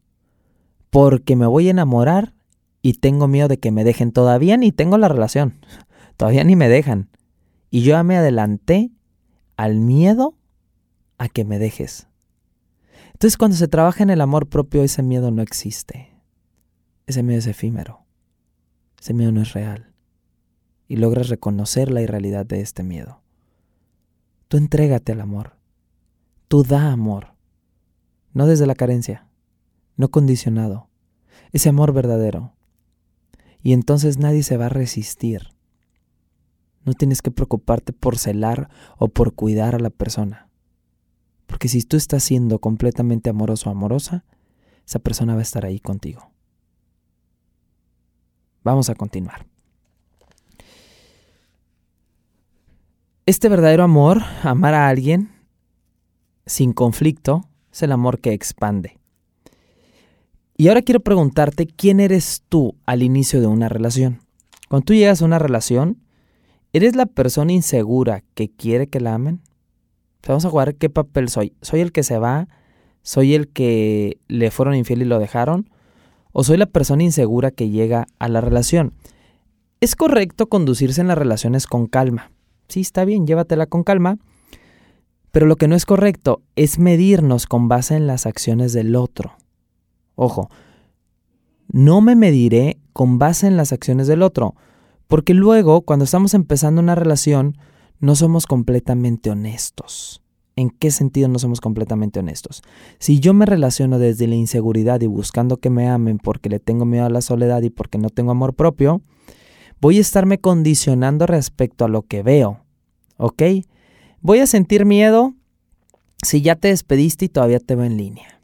porque 0.89 1.37
me 1.37 1.45
voy 1.45 1.69
a 1.69 1.73
enamorar 1.73 2.33
y 2.81 2.95
tengo 2.95 3.29
miedo 3.29 3.49
de 3.49 3.59
que 3.59 3.71
me 3.71 3.85
dejen. 3.85 4.13
Todavía 4.13 4.57
ni 4.57 4.73
tengo 4.73 4.97
la 4.97 5.09
relación, 5.09 5.61
todavía 6.17 6.43
ni 6.43 6.57
me 6.57 6.71
dejan. 6.71 7.11
Y 7.71 7.83
yo 7.83 7.91
ya 7.91 8.03
me 8.03 8.17
adelanté 8.17 8.93
al 9.59 9.79
miedo 9.79 10.33
a 11.19 11.29
que 11.29 11.45
me 11.45 11.59
dejes. 11.59 12.07
Entonces 13.21 13.37
cuando 13.37 13.59
se 13.59 13.69
trabaja 13.69 14.03
en 14.03 14.09
el 14.09 14.23
amor 14.23 14.49
propio, 14.49 14.83
ese 14.83 15.03
miedo 15.03 15.31
no 15.31 15.43
existe. 15.43 16.17
Ese 17.07 17.23
miedo 17.23 17.39
es 17.39 17.47
efímero. 17.47 18.07
Ese 18.99 19.13
miedo 19.13 19.31
no 19.31 19.43
es 19.43 19.53
real. 19.53 19.93
Y 20.89 20.97
logras 20.97 21.29
reconocer 21.29 21.91
la 21.91 22.01
irrealidad 22.01 22.47
de 22.47 22.63
este 22.63 22.83
miedo. 22.83 23.21
Tú 24.49 24.57
entrégate 24.57 25.13
al 25.13 25.21
amor. 25.21 25.59
Tú 26.49 26.63
da 26.63 26.93
amor. 26.93 27.35
No 28.33 28.47
desde 28.47 28.67
la 28.67 28.75
carencia. 28.75 29.29
No 29.97 30.11
condicionado. 30.11 30.89
Ese 31.53 31.69
amor 31.69 31.93
verdadero. 31.93 32.55
Y 33.63 33.75
entonces 33.75 34.17
nadie 34.17 34.43
se 34.43 34.57
va 34.57 34.65
a 34.65 34.71
resistir. 34.71 35.49
No 36.87 36.95
tienes 36.95 37.21
que 37.21 37.31
preocuparte 37.31 37.93
por 37.93 38.17
celar 38.17 38.71
o 38.97 39.09
por 39.09 39.35
cuidar 39.35 39.75
a 39.75 39.79
la 39.79 39.91
persona. 39.91 40.50
Porque 41.51 41.67
si 41.67 41.83
tú 41.83 41.97
estás 41.97 42.23
siendo 42.23 42.61
completamente 42.61 43.29
amoroso 43.29 43.69
o 43.69 43.73
amorosa, 43.73 44.25
esa 44.87 45.01
persona 45.01 45.35
va 45.35 45.41
a 45.41 45.43
estar 45.43 45.67
ahí 45.67 45.81
contigo. 45.81 46.31
Vamos 48.63 48.89
a 48.89 48.95
continuar. 48.95 49.45
Este 53.27 53.49
verdadero 53.49 53.83
amor, 53.83 54.23
amar 54.45 54.75
a 54.75 54.89
alguien 54.89 55.33
sin 56.47 56.73
conflicto, 56.73 57.43
es 57.73 57.83
el 57.83 57.91
amor 57.91 58.21
que 58.21 58.33
expande. 58.33 58.99
Y 60.57 60.69
ahora 60.69 60.83
quiero 60.83 61.01
preguntarte, 61.01 61.67
¿quién 61.67 62.01
eres 62.01 62.45
tú 62.49 62.77
al 62.87 63.03
inicio 63.03 63.41
de 63.41 63.49
una 63.49 63.69
relación? 63.69 64.21
Cuando 64.69 64.85
tú 64.85 64.95
llegas 64.95 65.21
a 65.21 65.25
una 65.25 65.41
relación, 65.41 65.99
¿Eres 66.73 66.95
la 66.95 67.07
persona 67.07 67.53
insegura 67.53 68.23
que 68.35 68.49
quiere 68.49 68.87
que 68.87 69.01
la 69.01 69.15
amen? 69.15 69.41
Vamos 70.27 70.45
a 70.45 70.51
jugar 70.51 70.75
qué 70.75 70.91
papel 70.91 71.29
soy. 71.29 71.55
¿Soy 71.63 71.81
el 71.81 71.93
que 71.93 72.03
se 72.03 72.19
va? 72.19 72.49
¿Soy 73.03 73.35
el 73.35 73.49
que 73.49 74.19
le 74.29 74.51
fueron 74.51 74.75
infiel 74.75 75.03
y 75.03 75.07
lo 75.07 75.19
dejaron? 75.19 75.71
¿O 76.33 76.45
soy 76.45 76.57
la 76.57 76.67
persona 76.67 77.03
insegura 77.03 77.51
que 77.51 77.71
llega 77.71 78.07
a 78.19 78.29
la 78.29 78.41
relación? 78.41 78.93
Es 79.81 79.97
correcto 79.97 80.49
conducirse 80.49 81.01
en 81.01 81.09
las 81.09 81.19
relaciones 81.19 81.67
con 81.67 81.87
calma. 81.87 82.31
Sí, 82.69 82.81
está 82.81 83.05
bien, 83.05 83.27
llévatela 83.27 83.67
con 83.67 83.83
calma. 83.83 84.19
Pero 85.33 85.47
lo 85.47 85.57
que 85.57 85.69
no 85.69 85.75
es 85.75 85.87
correcto 85.87 86.43
es 86.57 86.79
medirnos 86.79 87.47
con 87.47 87.69
base 87.69 87.97
en 87.97 88.07
las 88.07 88.27
acciones 88.27 88.73
del 88.73 88.95
otro. 88.97 89.37
Ojo, 90.15 90.51
no 91.69 92.01
me 92.01 92.17
mediré 92.17 92.79
con 92.93 93.19
base 93.19 93.47
en 93.47 93.57
las 93.57 93.73
acciones 93.73 94.07
del 94.07 94.23
otro. 94.23 94.55
Porque 95.09 95.35
luego, 95.35 95.81
cuando 95.81 96.05
estamos 96.05 96.35
empezando 96.35 96.81
una 96.81 96.95
relación, 96.95 97.57
no 98.01 98.17
somos 98.17 98.47
completamente 98.47 99.31
honestos. 99.31 100.23
¿En 100.57 100.71
qué 100.71 100.91
sentido 100.91 101.29
no 101.29 101.39
somos 101.39 101.61
completamente 101.61 102.19
honestos? 102.19 102.63
Si 102.99 103.21
yo 103.21 103.33
me 103.33 103.47
relaciono 103.47 103.99
desde 103.99 104.27
la 104.27 104.35
inseguridad 104.35 105.01
y 105.01 105.07
buscando 105.07 105.59
que 105.59 105.71
me 105.71 105.89
amen 105.89 106.19
porque 106.19 106.49
le 106.49 106.59
tengo 106.59 106.85
miedo 106.85 107.07
a 107.07 107.11
la 107.11 107.23
soledad 107.23 107.63
y 107.63 107.71
porque 107.71 107.99
no 107.99 108.11
tengo 108.11 108.33
amor 108.33 108.55
propio, 108.55 109.01
voy 109.81 109.99
a 109.99 110.01
estarme 110.01 110.39
condicionando 110.39 111.27
respecto 111.27 111.85
a 111.85 111.89
lo 111.89 112.03
que 112.03 112.23
veo. 112.23 112.61
¿Ok? 113.17 113.43
Voy 114.21 114.41
a 114.41 114.47
sentir 114.47 114.85
miedo 114.85 115.35
si 116.23 116.43
ya 116.43 116.57
te 116.57 116.69
despediste 116.69 117.27
y 117.27 117.29
todavía 117.29 117.61
te 117.61 117.75
veo 117.75 117.87
en 117.87 117.97
línea. 117.97 118.41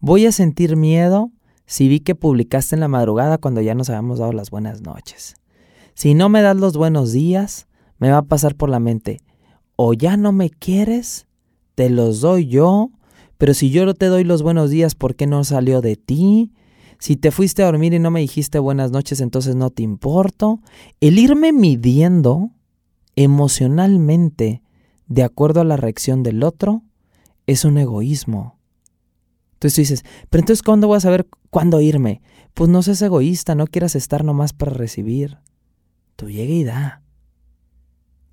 Voy 0.00 0.26
a 0.26 0.32
sentir 0.32 0.76
miedo 0.76 1.30
si 1.66 1.86
vi 1.86 2.00
que 2.00 2.16
publicaste 2.16 2.74
en 2.74 2.80
la 2.80 2.88
madrugada 2.88 3.38
cuando 3.38 3.60
ya 3.60 3.74
nos 3.74 3.90
habíamos 3.90 4.18
dado 4.18 4.32
las 4.32 4.50
buenas 4.50 4.80
noches. 4.80 5.36
Si 5.94 6.14
no 6.14 6.28
me 6.28 6.42
das 6.42 6.56
los 6.56 6.76
buenos 6.76 7.12
días, 7.12 7.68
me 8.00 8.10
va 8.10 8.18
a 8.18 8.22
pasar 8.22 8.56
por 8.56 8.68
la 8.68 8.80
mente, 8.80 9.20
o 9.76 9.92
ya 9.92 10.16
no 10.16 10.32
me 10.32 10.50
quieres, 10.50 11.28
te 11.76 11.88
los 11.88 12.20
doy 12.20 12.46
yo, 12.48 12.90
pero 13.38 13.54
si 13.54 13.70
yo 13.70 13.86
no 13.86 13.94
te 13.94 14.06
doy 14.06 14.24
los 14.24 14.42
buenos 14.42 14.70
días, 14.70 14.94
¿por 14.94 15.14
qué 15.14 15.26
no 15.26 15.44
salió 15.44 15.80
de 15.80 15.96
ti? 15.96 16.52
Si 16.98 17.16
te 17.16 17.30
fuiste 17.30 17.62
a 17.62 17.66
dormir 17.66 17.94
y 17.94 17.98
no 17.98 18.10
me 18.10 18.20
dijiste 18.20 18.58
buenas 18.58 18.90
noches, 18.90 19.20
entonces 19.20 19.56
no 19.56 19.70
te 19.70 19.82
importo. 19.82 20.60
El 21.00 21.18
irme 21.18 21.52
midiendo 21.52 22.50
emocionalmente 23.16 24.62
de 25.06 25.22
acuerdo 25.22 25.62
a 25.62 25.64
la 25.64 25.78
reacción 25.78 26.22
del 26.22 26.42
otro 26.42 26.82
es 27.46 27.64
un 27.64 27.78
egoísmo. 27.78 28.58
Entonces 29.54 29.74
tú 29.74 29.80
dices, 29.80 30.04
pero 30.28 30.42
entonces 30.42 30.62
¿cuándo 30.62 30.86
voy 30.88 30.98
a 30.98 31.00
saber 31.00 31.26
cuándo 31.48 31.80
irme? 31.80 32.20
Pues 32.52 32.68
no 32.68 32.82
seas 32.82 33.00
egoísta, 33.02 33.54
no 33.54 33.66
quieras 33.66 33.94
estar 33.94 34.24
nomás 34.24 34.52
para 34.52 34.72
recibir. 34.72 35.38
Tú 36.16 36.28
llega 36.28 36.52
y 36.52 36.64
da. 36.64 37.02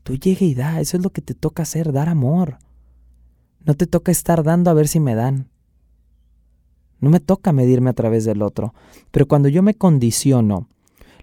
Tú 0.07 0.15
llega 0.15 0.45
y 0.45 0.55
da. 0.55 0.79
Eso 0.79 0.95
es 0.95 1.03
lo 1.03 1.09
que 1.09 1.21
te 1.21 1.33
toca 1.33 1.63
hacer, 1.63 1.91
dar 1.91 2.07
amor. 2.07 2.59
No 3.65 3.73
te 3.73 3.87
toca 3.87 4.09
estar 4.09 4.41
dando 4.41 4.71
a 4.71 4.73
ver 4.73 4.87
si 4.87 5.01
me 5.01 5.15
dan. 5.15 5.49
No 7.01 7.09
me 7.09 7.19
toca 7.19 7.51
medirme 7.51 7.89
a 7.89 7.93
través 7.93 8.23
del 8.23 8.41
otro. 8.41 8.73
Pero 9.11 9.27
cuando 9.27 9.49
yo 9.49 9.61
me 9.63 9.73
condiciono, 9.73 10.69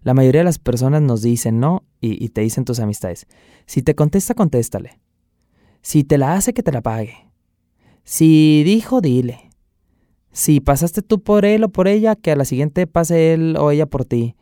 la 0.03 0.12
mayoría 0.12 0.43
de 0.43 0.45
las 0.45 0.59
personas 0.59 1.00
nos 1.00 1.23
dicen 1.23 1.61
no 1.61 1.85
y, 1.99 2.23
y 2.23 2.29
te 2.29 2.43
dicen 2.43 2.67
tus 2.67 2.79
amistades. 2.79 3.26
Si 3.64 3.81
te 3.81 3.95
contesta, 3.95 4.35
contéstale. 4.35 5.00
Si 5.81 6.05
te 6.05 6.19
la 6.19 6.35
hace, 6.35 6.53
que 6.53 6.62
te 6.62 6.71
la 6.71 6.83
pague. 6.83 7.33
Si 8.03 8.64
dijo, 8.64 9.00
dile. 9.00 9.49
Si 10.31 10.61
pasaste 10.61 11.00
tú 11.00 11.23
por 11.23 11.47
él 11.47 11.64
o 11.64 11.71
por 11.71 11.88
ella, 11.88 12.17
que 12.17 12.33
a 12.33 12.37
la 12.37 12.45
siguiente 12.45 12.87
pase 12.87 13.33
él 13.33 13.57
o 13.59 13.71
ella 13.71 13.87
por 13.87 14.05
ti. 14.05 14.37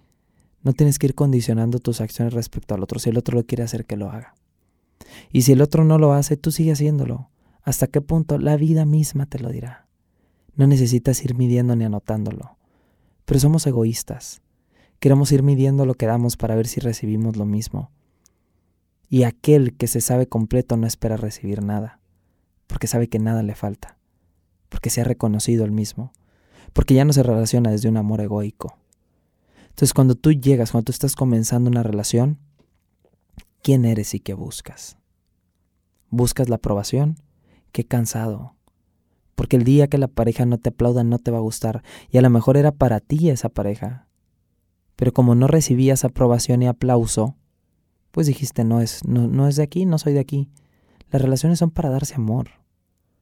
No 0.62 0.73
tienes 0.73 0.99
que 0.99 1.07
ir 1.07 1.14
condicionando 1.14 1.78
tus 1.78 2.00
acciones 2.00 2.35
respecto 2.35 2.75
al 2.75 2.83
otro. 2.83 2.99
Si 2.99 3.11
el 3.11 3.19
otro 3.19 3.37
lo 3.37 3.47
quiere 3.47 3.64
hacer, 3.64 3.85
que 3.85 3.97
lo 3.97 4.11
haga. 4.11 4.35
Y 5.33 5.42
si 5.42 5.52
el 5.52 5.61
otro 5.61 5.85
no 5.85 5.99
lo 5.99 6.12
hace, 6.12 6.37
tú 6.37 6.52
sigue 6.52 6.73
haciéndolo. 6.73 7.31
¿Hasta 7.62 7.87
qué 7.87 8.00
punto? 8.00 8.38
La 8.38 8.57
vida 8.57 8.85
misma 8.85 9.26
te 9.26 9.38
lo 9.38 9.50
dirá. 9.50 9.87
No 10.54 10.66
necesitas 10.66 11.25
ir 11.25 11.35
midiendo 11.35 11.75
ni 11.76 11.85
anotándolo. 11.85 12.57
Pero 13.25 13.40
somos 13.40 13.66
egoístas. 13.66 14.42
Queremos 14.99 15.33
ir 15.33 15.42
midiendo 15.42 15.85
lo 15.87 15.95
que 15.95 16.07
damos 16.07 16.37
para 16.37 16.54
ver 16.54 16.69
si 16.69 16.81
recibimos 16.81 17.37
lo 17.37 17.45
mismo. 17.45 17.90
Y 19.09 19.25
aquel 19.25 19.76
que 19.76 19.88
se 19.88 20.00
sabe 20.00 20.26
completo 20.26 20.76
no 20.76 20.87
espera 20.87 21.16
recibir 21.16 21.62
nada, 21.62 22.00
porque 22.66 22.87
sabe 22.87 23.09
que 23.09 23.19
nada 23.19 23.42
le 23.42 23.54
falta, 23.54 23.99
porque 24.69 24.88
se 24.88 25.02
ha 25.02 25.04
reconocido 25.04 25.64
el 25.66 25.71
mismo, 25.71 26.12
porque 26.73 26.95
ya 26.95 27.04
no 27.04 27.12
se 27.12 27.23
relaciona 27.23 27.71
desde 27.71 27.90
un 27.90 27.99
amor 27.99 28.23
egoico, 28.23 28.78
entonces 29.72 29.94
cuando 29.94 30.14
tú 30.14 30.32
llegas, 30.32 30.70
cuando 30.70 30.84
tú 30.84 30.92
estás 30.92 31.16
comenzando 31.16 31.70
una 31.70 31.82
relación, 31.82 32.38
¿quién 33.62 33.86
eres 33.86 34.12
y 34.12 34.20
qué 34.20 34.34
buscas? 34.34 34.98
¿Buscas 36.10 36.50
la 36.50 36.56
aprobación? 36.56 37.16
Qué 37.72 37.84
cansado. 37.84 38.54
Porque 39.34 39.56
el 39.56 39.64
día 39.64 39.88
que 39.88 39.96
la 39.96 40.08
pareja 40.08 40.44
no 40.44 40.58
te 40.58 40.68
aplauda 40.68 41.04
no 41.04 41.18
te 41.18 41.30
va 41.30 41.38
a 41.38 41.42
gustar. 41.42 41.82
Y 42.10 42.18
a 42.18 42.22
lo 42.22 42.28
mejor 42.28 42.58
era 42.58 42.70
para 42.70 43.00
ti 43.00 43.30
esa 43.30 43.48
pareja. 43.48 44.08
Pero 44.94 45.14
como 45.14 45.34
no 45.34 45.46
recibías 45.46 46.04
aprobación 46.04 46.60
y 46.60 46.66
aplauso, 46.66 47.34
pues 48.10 48.26
dijiste, 48.26 48.64
no 48.64 48.82
es, 48.82 49.06
no, 49.06 49.26
no 49.26 49.48
es 49.48 49.56
de 49.56 49.62
aquí, 49.62 49.86
no 49.86 49.96
soy 49.96 50.12
de 50.12 50.20
aquí. 50.20 50.50
Las 51.10 51.22
relaciones 51.22 51.58
son 51.58 51.70
para 51.70 51.88
darse 51.88 52.16
amor. 52.16 52.50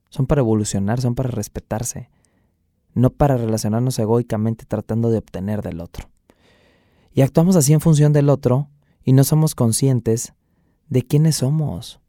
Son 0.09 0.27
para 0.27 0.41
evolucionar, 0.41 1.01
son 1.01 1.15
para 1.15 1.31
respetarse. 1.31 2.11
No 2.93 3.11
para 3.11 3.37
relacionarnos 3.37 4.01
egoicamente 4.01 4.65
tratando 4.67 5.11
de 5.11 5.19
obtener 5.19 5.63
del 5.63 5.81
otro. 5.81 6.11
Y 7.13 7.23
actuamos 7.23 7.57
así 7.57 7.73
en 7.73 7.81
función 7.81 8.13
del 8.13 8.29
otro 8.29 8.69
y 9.05 9.13
no 9.13 9.25
somos 9.25 9.55
conscientes 9.55 10.35
de 10.89 11.03
quiénes 11.03 11.37
somos, 11.37 12.01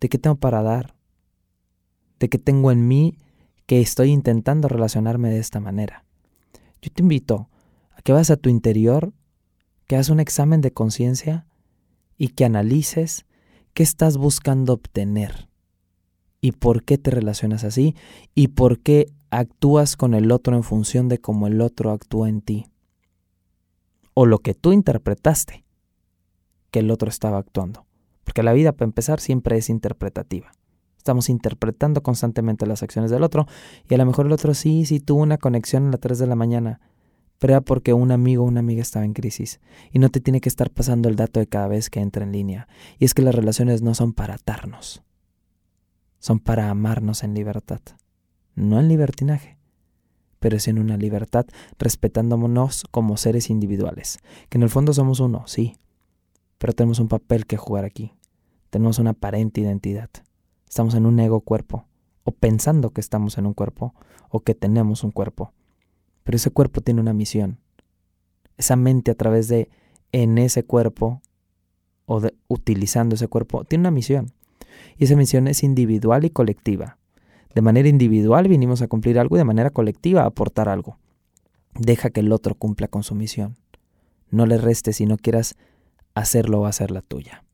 de 0.00 0.08
qué 0.08 0.18
tengo 0.18 0.36
para 0.36 0.62
dar, 0.62 0.94
de 2.20 2.28
qué 2.28 2.38
tengo 2.38 2.70
en 2.70 2.86
mí 2.86 3.18
que 3.66 3.80
estoy 3.80 4.10
intentando 4.10 4.68
relacionarme 4.68 5.30
de 5.30 5.38
esta 5.38 5.58
manera. 5.58 6.04
Yo 6.82 6.90
te 6.92 7.02
invito 7.02 7.48
a 7.96 8.02
que 8.02 8.12
vayas 8.12 8.30
a 8.30 8.36
tu 8.36 8.48
interior, 8.48 9.12
que 9.86 9.96
hagas 9.96 10.10
un 10.10 10.20
examen 10.20 10.60
de 10.60 10.72
conciencia 10.72 11.46
y 12.16 12.28
que 12.28 12.44
analices 12.44 13.26
qué 13.72 13.82
estás 13.82 14.16
buscando 14.16 14.74
obtener 14.74 15.48
y 16.40 16.52
por 16.52 16.84
qué 16.84 16.98
te 16.98 17.10
relacionas 17.10 17.64
así 17.64 17.96
y 18.34 18.48
por 18.48 18.78
qué 18.80 19.06
actúas 19.30 19.96
con 19.96 20.14
el 20.14 20.30
otro 20.30 20.54
en 20.54 20.62
función 20.62 21.08
de 21.08 21.18
cómo 21.18 21.46
el 21.46 21.60
otro 21.60 21.90
actúa 21.90 22.28
en 22.28 22.40
ti 22.40 22.73
o 24.14 24.26
lo 24.26 24.38
que 24.38 24.54
tú 24.54 24.72
interpretaste 24.72 25.64
que 26.70 26.78
el 26.80 26.90
otro 26.90 27.08
estaba 27.08 27.38
actuando. 27.38 27.86
Porque 28.24 28.42
la 28.42 28.52
vida, 28.52 28.72
para 28.72 28.86
empezar, 28.86 29.20
siempre 29.20 29.56
es 29.56 29.68
interpretativa. 29.68 30.52
Estamos 30.96 31.28
interpretando 31.28 32.02
constantemente 32.02 32.66
las 32.66 32.82
acciones 32.82 33.10
del 33.10 33.22
otro 33.22 33.46
y 33.88 33.94
a 33.94 33.98
lo 33.98 34.06
mejor 34.06 34.26
el 34.26 34.32
otro 34.32 34.54
sí, 34.54 34.86
sí 34.86 35.00
tuvo 35.00 35.22
una 35.22 35.36
conexión 35.36 35.88
a 35.88 35.90
las 35.90 36.00
3 36.00 36.18
de 36.18 36.26
la 36.26 36.34
mañana, 36.34 36.80
pero 37.38 37.52
era 37.52 37.60
porque 37.60 37.92
un 37.92 38.10
amigo 38.10 38.42
o 38.42 38.46
una 38.46 38.60
amiga 38.60 38.80
estaba 38.80 39.04
en 39.04 39.12
crisis 39.12 39.60
y 39.92 39.98
no 39.98 40.08
te 40.08 40.20
tiene 40.20 40.40
que 40.40 40.48
estar 40.48 40.70
pasando 40.70 41.10
el 41.10 41.16
dato 41.16 41.40
de 41.40 41.46
cada 41.46 41.68
vez 41.68 41.90
que 41.90 42.00
entra 42.00 42.24
en 42.24 42.32
línea. 42.32 42.68
Y 42.98 43.04
es 43.04 43.12
que 43.12 43.20
las 43.20 43.34
relaciones 43.34 43.82
no 43.82 43.94
son 43.94 44.14
para 44.14 44.36
atarnos, 44.36 45.02
son 46.20 46.40
para 46.40 46.70
amarnos 46.70 47.22
en 47.22 47.34
libertad, 47.34 47.82
no 48.54 48.80
en 48.80 48.88
libertinaje 48.88 49.58
pero 50.44 50.58
es 50.58 50.68
en 50.68 50.78
una 50.78 50.98
libertad 50.98 51.46
respetándonos 51.78 52.84
como 52.90 53.16
seres 53.16 53.48
individuales, 53.48 54.18
que 54.50 54.58
en 54.58 54.62
el 54.62 54.68
fondo 54.68 54.92
somos 54.92 55.18
uno, 55.18 55.44
sí, 55.46 55.78
pero 56.58 56.74
tenemos 56.74 56.98
un 56.98 57.08
papel 57.08 57.46
que 57.46 57.56
jugar 57.56 57.86
aquí, 57.86 58.12
tenemos 58.68 58.98
una 58.98 59.12
aparente 59.12 59.62
identidad, 59.62 60.10
Estamos 60.68 60.94
en 60.96 61.06
un 61.06 61.18
ego 61.18 61.40
cuerpo, 61.40 61.86
o 62.24 62.32
pensando 62.32 62.90
que 62.90 63.00
estamos 63.00 63.38
en 63.38 63.46
un 63.46 63.54
cuerpo, 63.54 63.94
o 64.28 64.40
que 64.40 64.54
tenemos 64.54 65.02
un 65.02 65.12
cuerpo. 65.12 65.54
Pero 66.24 66.36
ese 66.36 66.50
cuerpo 66.50 66.82
tiene 66.82 67.00
una 67.00 67.14
misión. 67.14 67.58
Esa 68.58 68.76
mente 68.76 69.12
a 69.12 69.14
través 69.14 69.48
de 69.48 69.70
en 70.12 70.36
ese 70.36 70.62
cuerpo, 70.62 71.22
o 72.04 72.20
de, 72.20 72.34
utilizando 72.48 73.14
ese 73.14 73.28
cuerpo, 73.28 73.64
tiene 73.64 73.80
una 73.80 73.90
misión. 73.90 74.34
Y 74.98 75.04
esa 75.04 75.16
misión 75.16 75.48
es 75.48 75.62
individual 75.62 76.26
y 76.26 76.30
colectiva. 76.30 76.98
De 77.54 77.62
manera 77.62 77.88
individual 77.88 78.48
vinimos 78.48 78.82
a 78.82 78.88
cumplir 78.88 79.18
algo 79.18 79.36
y 79.36 79.38
de 79.38 79.44
manera 79.44 79.70
colectiva 79.70 80.22
a 80.22 80.26
aportar 80.26 80.68
algo. 80.68 80.98
Deja 81.74 82.10
que 82.10 82.20
el 82.20 82.32
otro 82.32 82.54
cumpla 82.54 82.88
con 82.88 83.02
su 83.02 83.14
misión. 83.14 83.56
No 84.30 84.46
le 84.46 84.58
restes 84.58 84.96
si 84.96 85.06
no 85.06 85.16
quieras 85.16 85.56
hacerlo 86.14 86.60
o 86.60 86.66
hacer 86.66 86.90
la 86.90 87.02
tuya. 87.02 87.44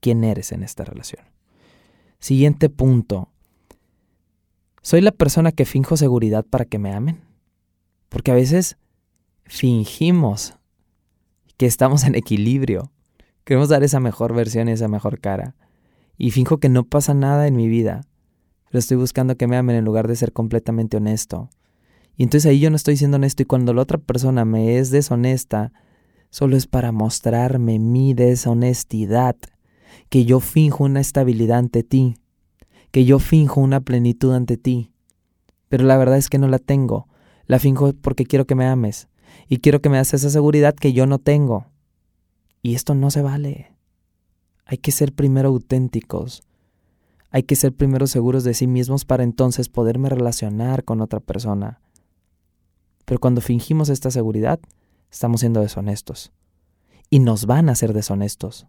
¿Quién 0.00 0.24
eres 0.24 0.52
en 0.52 0.62
esta 0.62 0.84
relación? 0.84 1.24
Siguiente 2.20 2.68
punto. 2.68 3.28
¿Soy 4.82 5.00
la 5.00 5.12
persona 5.12 5.52
que 5.52 5.64
finjo 5.64 5.96
seguridad 5.96 6.44
para 6.44 6.64
que 6.64 6.78
me 6.78 6.92
amen? 6.92 7.20
Porque 8.08 8.30
a 8.30 8.34
veces 8.34 8.78
fingimos 9.44 10.54
que 11.56 11.66
estamos 11.66 12.04
en 12.04 12.14
equilibrio. 12.14 12.90
Queremos 13.44 13.68
dar 13.68 13.82
esa 13.82 14.00
mejor 14.00 14.34
versión 14.34 14.68
y 14.68 14.72
esa 14.72 14.88
mejor 14.88 15.20
cara. 15.20 15.54
Y 16.16 16.30
finjo 16.30 16.58
que 16.58 16.68
no 16.68 16.84
pasa 16.84 17.14
nada 17.14 17.46
en 17.46 17.56
mi 17.56 17.68
vida. 17.68 18.02
Pero 18.70 18.78
estoy 18.78 18.96
buscando 18.96 19.36
que 19.36 19.48
me 19.48 19.56
amen 19.56 19.76
en 19.76 19.84
lugar 19.84 20.06
de 20.06 20.14
ser 20.14 20.32
completamente 20.32 20.96
honesto. 20.96 21.50
Y 22.16 22.22
entonces 22.22 22.48
ahí 22.48 22.60
yo 22.60 22.70
no 22.70 22.76
estoy 22.76 22.96
siendo 22.96 23.16
honesto 23.16 23.42
y 23.42 23.46
cuando 23.46 23.74
la 23.74 23.82
otra 23.82 23.98
persona 23.98 24.44
me 24.44 24.78
es 24.78 24.90
deshonesta, 24.90 25.72
solo 26.30 26.56
es 26.56 26.68
para 26.68 26.92
mostrarme 26.92 27.80
mi 27.80 28.14
deshonestidad, 28.14 29.36
que 30.08 30.24
yo 30.24 30.38
finjo 30.38 30.84
una 30.84 31.00
estabilidad 31.00 31.58
ante 31.58 31.82
ti, 31.82 32.16
que 32.92 33.04
yo 33.04 33.18
finjo 33.18 33.60
una 33.60 33.80
plenitud 33.80 34.32
ante 34.32 34.56
ti. 34.56 34.92
Pero 35.68 35.84
la 35.84 35.96
verdad 35.96 36.16
es 36.16 36.28
que 36.28 36.38
no 36.38 36.46
la 36.46 36.58
tengo. 36.58 37.08
La 37.46 37.58
finjo 37.58 37.92
porque 37.94 38.24
quiero 38.24 38.46
que 38.46 38.54
me 38.54 38.66
ames 38.66 39.08
y 39.48 39.58
quiero 39.58 39.80
que 39.80 39.88
me 39.88 39.96
das 39.96 40.14
esa 40.14 40.30
seguridad 40.30 40.74
que 40.74 40.92
yo 40.92 41.06
no 41.06 41.18
tengo. 41.18 41.66
Y 42.62 42.76
esto 42.76 42.94
no 42.94 43.10
se 43.10 43.22
vale. 43.22 43.74
Hay 44.64 44.78
que 44.78 44.92
ser 44.92 45.12
primero 45.12 45.48
auténticos. 45.48 46.44
Hay 47.30 47.44
que 47.44 47.56
ser 47.56 47.72
primero 47.72 48.06
seguros 48.06 48.44
de 48.44 48.54
sí 48.54 48.66
mismos 48.66 49.04
para 49.04 49.22
entonces 49.22 49.68
poderme 49.68 50.08
relacionar 50.08 50.84
con 50.84 51.00
otra 51.00 51.20
persona. 51.20 51.80
Pero 53.04 53.20
cuando 53.20 53.40
fingimos 53.40 53.88
esta 53.88 54.10
seguridad, 54.10 54.60
estamos 55.10 55.40
siendo 55.40 55.60
deshonestos. 55.60 56.32
Y 57.08 57.20
nos 57.20 57.46
van 57.46 57.68
a 57.68 57.74
ser 57.74 57.92
deshonestos. 57.92 58.66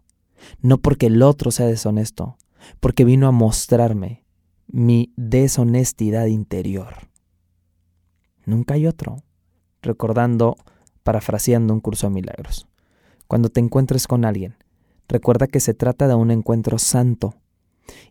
No 0.60 0.78
porque 0.78 1.06
el 1.06 1.22
otro 1.22 1.50
sea 1.50 1.66
deshonesto, 1.66 2.36
porque 2.80 3.04
vino 3.04 3.28
a 3.28 3.32
mostrarme 3.32 4.24
mi 4.66 5.12
deshonestidad 5.16 6.26
interior. 6.26 7.08
Nunca 8.44 8.74
hay 8.74 8.86
otro. 8.86 9.22
Recordando, 9.82 10.56
parafraseando 11.02 11.74
un 11.74 11.80
curso 11.80 12.06
de 12.06 12.14
milagros. 12.14 12.66
Cuando 13.26 13.48
te 13.48 13.60
encuentres 13.60 14.06
con 14.06 14.24
alguien, 14.24 14.56
recuerda 15.08 15.46
que 15.46 15.60
se 15.60 15.74
trata 15.74 16.08
de 16.08 16.14
un 16.14 16.30
encuentro 16.30 16.78
santo. 16.78 17.34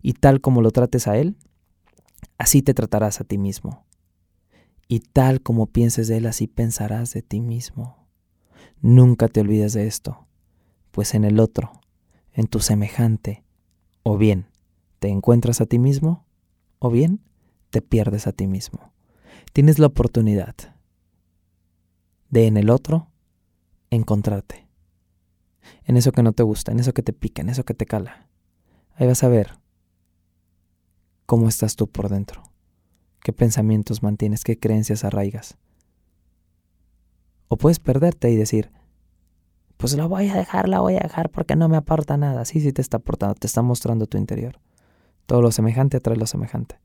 Y 0.01 0.13
tal 0.13 0.42
como 0.42 0.62
lo 0.62 0.72
trates 0.72 1.08
a 1.08 1.18
él, 1.18 1.38
así 2.38 2.62
te 2.62 2.74
tratarás 2.74 3.22
a 3.22 3.24
ti 3.24 3.38
mismo 3.38 3.86
y 4.92 5.00
tal 5.00 5.42
como 5.42 5.68
pienses 5.68 6.10
de 6.10 6.18
Él, 6.18 6.25
así 6.25 6.48
pensarás 6.48 7.13
de 7.13 7.22
ti 7.22 7.40
mismo. 7.40 8.10
Nunca 8.82 9.30
te 9.30 9.40
olvides 9.40 9.72
de 9.72 9.88
esto, 9.88 10.28
pues 10.92 11.13
en 11.13 11.24
el 11.24 11.40
otro, 11.40 11.72
en 12.34 12.48
tu 12.48 12.60
semejante, 12.60 13.46
o 14.04 14.18
bien 14.18 14.48
te 15.00 15.08
encuentras 15.08 15.62
a 15.62 15.66
ti 15.66 15.80
mismo, 15.80 16.25
o 16.80 16.90
bien 16.90 17.22
te 17.70 17.82
pierdes 17.82 18.28
a 18.28 18.34
ti 18.34 18.48
mismo. 18.48 18.92
Tienes 19.54 19.80
la 19.80 19.88
oportunidad 19.88 20.56
de 22.30 22.48
en 22.48 22.58
el 22.58 22.70
otro 22.70 23.08
encontrarte. 23.92 24.68
En 25.86 25.96
eso 25.96 26.12
que 26.12 26.22
no 26.22 26.34
te 26.34 26.44
gusta, 26.44 26.74
en 26.74 26.82
eso 26.82 26.94
que 26.94 27.01
te 27.01 27.13
pica, 27.13 27.42
en 27.42 27.48
eso 27.48 27.63
que 27.63 27.75
te 27.75 27.86
cala. 27.86 28.28
Ahí 28.96 29.08
vas 29.08 29.24
a 29.24 29.30
ver 29.30 29.61
cómo 31.25 31.48
estás 31.48 31.75
tú 31.75 31.88
por 31.88 32.10
dentro 32.10 32.51
qué 33.22 33.34
pensamientos 33.34 34.03
mantienes, 34.03 34.44
qué 34.44 34.60
creencias 34.60 35.03
arraigas. 35.03 35.57
O 37.48 37.57
puedes 37.57 37.79
perderte 37.79 38.29
y 38.31 38.36
decir, 38.36 38.72
pues 39.77 39.96
la 39.96 40.05
voy 40.05 40.29
a 40.29 40.36
dejar, 40.36 40.70
la 40.70 40.79
voy 40.79 40.96
a 40.96 41.00
dejar 41.00 41.29
porque 41.29 41.55
no 41.55 41.70
me 41.70 41.77
aporta 41.77 42.18
nada. 42.18 42.46
Sí, 42.46 42.60
sí 42.62 42.72
te 42.72 42.81
está 42.81 42.98
aportando, 42.98 43.36
te 43.36 43.48
está 43.48 43.62
mostrando 43.62 44.07
tu 44.07 44.18
interior. 44.18 44.60
Todo 45.25 45.42
lo 45.42 45.51
semejante 45.51 45.98
atrae 45.98 46.18
lo 46.18 46.27
semejante. 46.27 46.79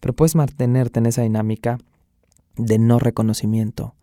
Pero 0.00 0.14
puedes 0.14 0.34
mantenerte 0.34 0.98
en 0.98 1.06
esa 1.06 1.22
dinámica 1.22 1.78
de 2.56 2.78
no 2.78 2.98
reconocimiento, 2.98 3.94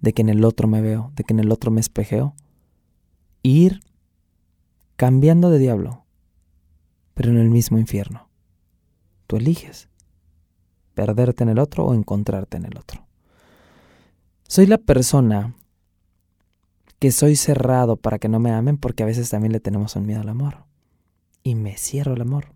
de 0.00 0.12
que 0.12 0.22
en 0.22 0.28
el 0.28 0.44
otro 0.44 0.68
me 0.68 0.80
veo, 0.80 1.12
de 1.14 1.24
que 1.24 1.32
en 1.32 1.40
el 1.40 1.52
otro 1.52 1.70
me 1.70 1.80
espejeo, 1.80 2.34
e 3.42 3.48
ir 3.48 3.80
cambiando 4.96 5.50
de 5.50 5.58
diablo, 5.58 6.04
pero 7.14 7.30
en 7.30 7.38
el 7.38 7.50
mismo 7.50 7.78
infierno. 7.78 8.23
Tú 9.26 9.36
eliges 9.36 9.88
perderte 10.94 11.42
en 11.42 11.50
el 11.50 11.58
otro 11.58 11.84
o 11.84 11.94
encontrarte 11.94 12.56
en 12.56 12.66
el 12.66 12.78
otro. 12.78 13.06
Soy 14.46 14.66
la 14.66 14.78
persona 14.78 15.54
que 16.98 17.12
soy 17.12 17.36
cerrado 17.36 17.96
para 17.96 18.18
que 18.18 18.28
no 18.28 18.38
me 18.38 18.52
amen 18.52 18.78
porque 18.78 19.02
a 19.02 19.06
veces 19.06 19.28
también 19.28 19.52
le 19.52 19.60
tenemos 19.60 19.96
un 19.96 20.06
miedo 20.06 20.20
al 20.20 20.28
amor. 20.28 20.64
Y 21.42 21.54
me 21.54 21.76
cierro 21.76 22.14
el 22.14 22.22
amor. 22.22 22.54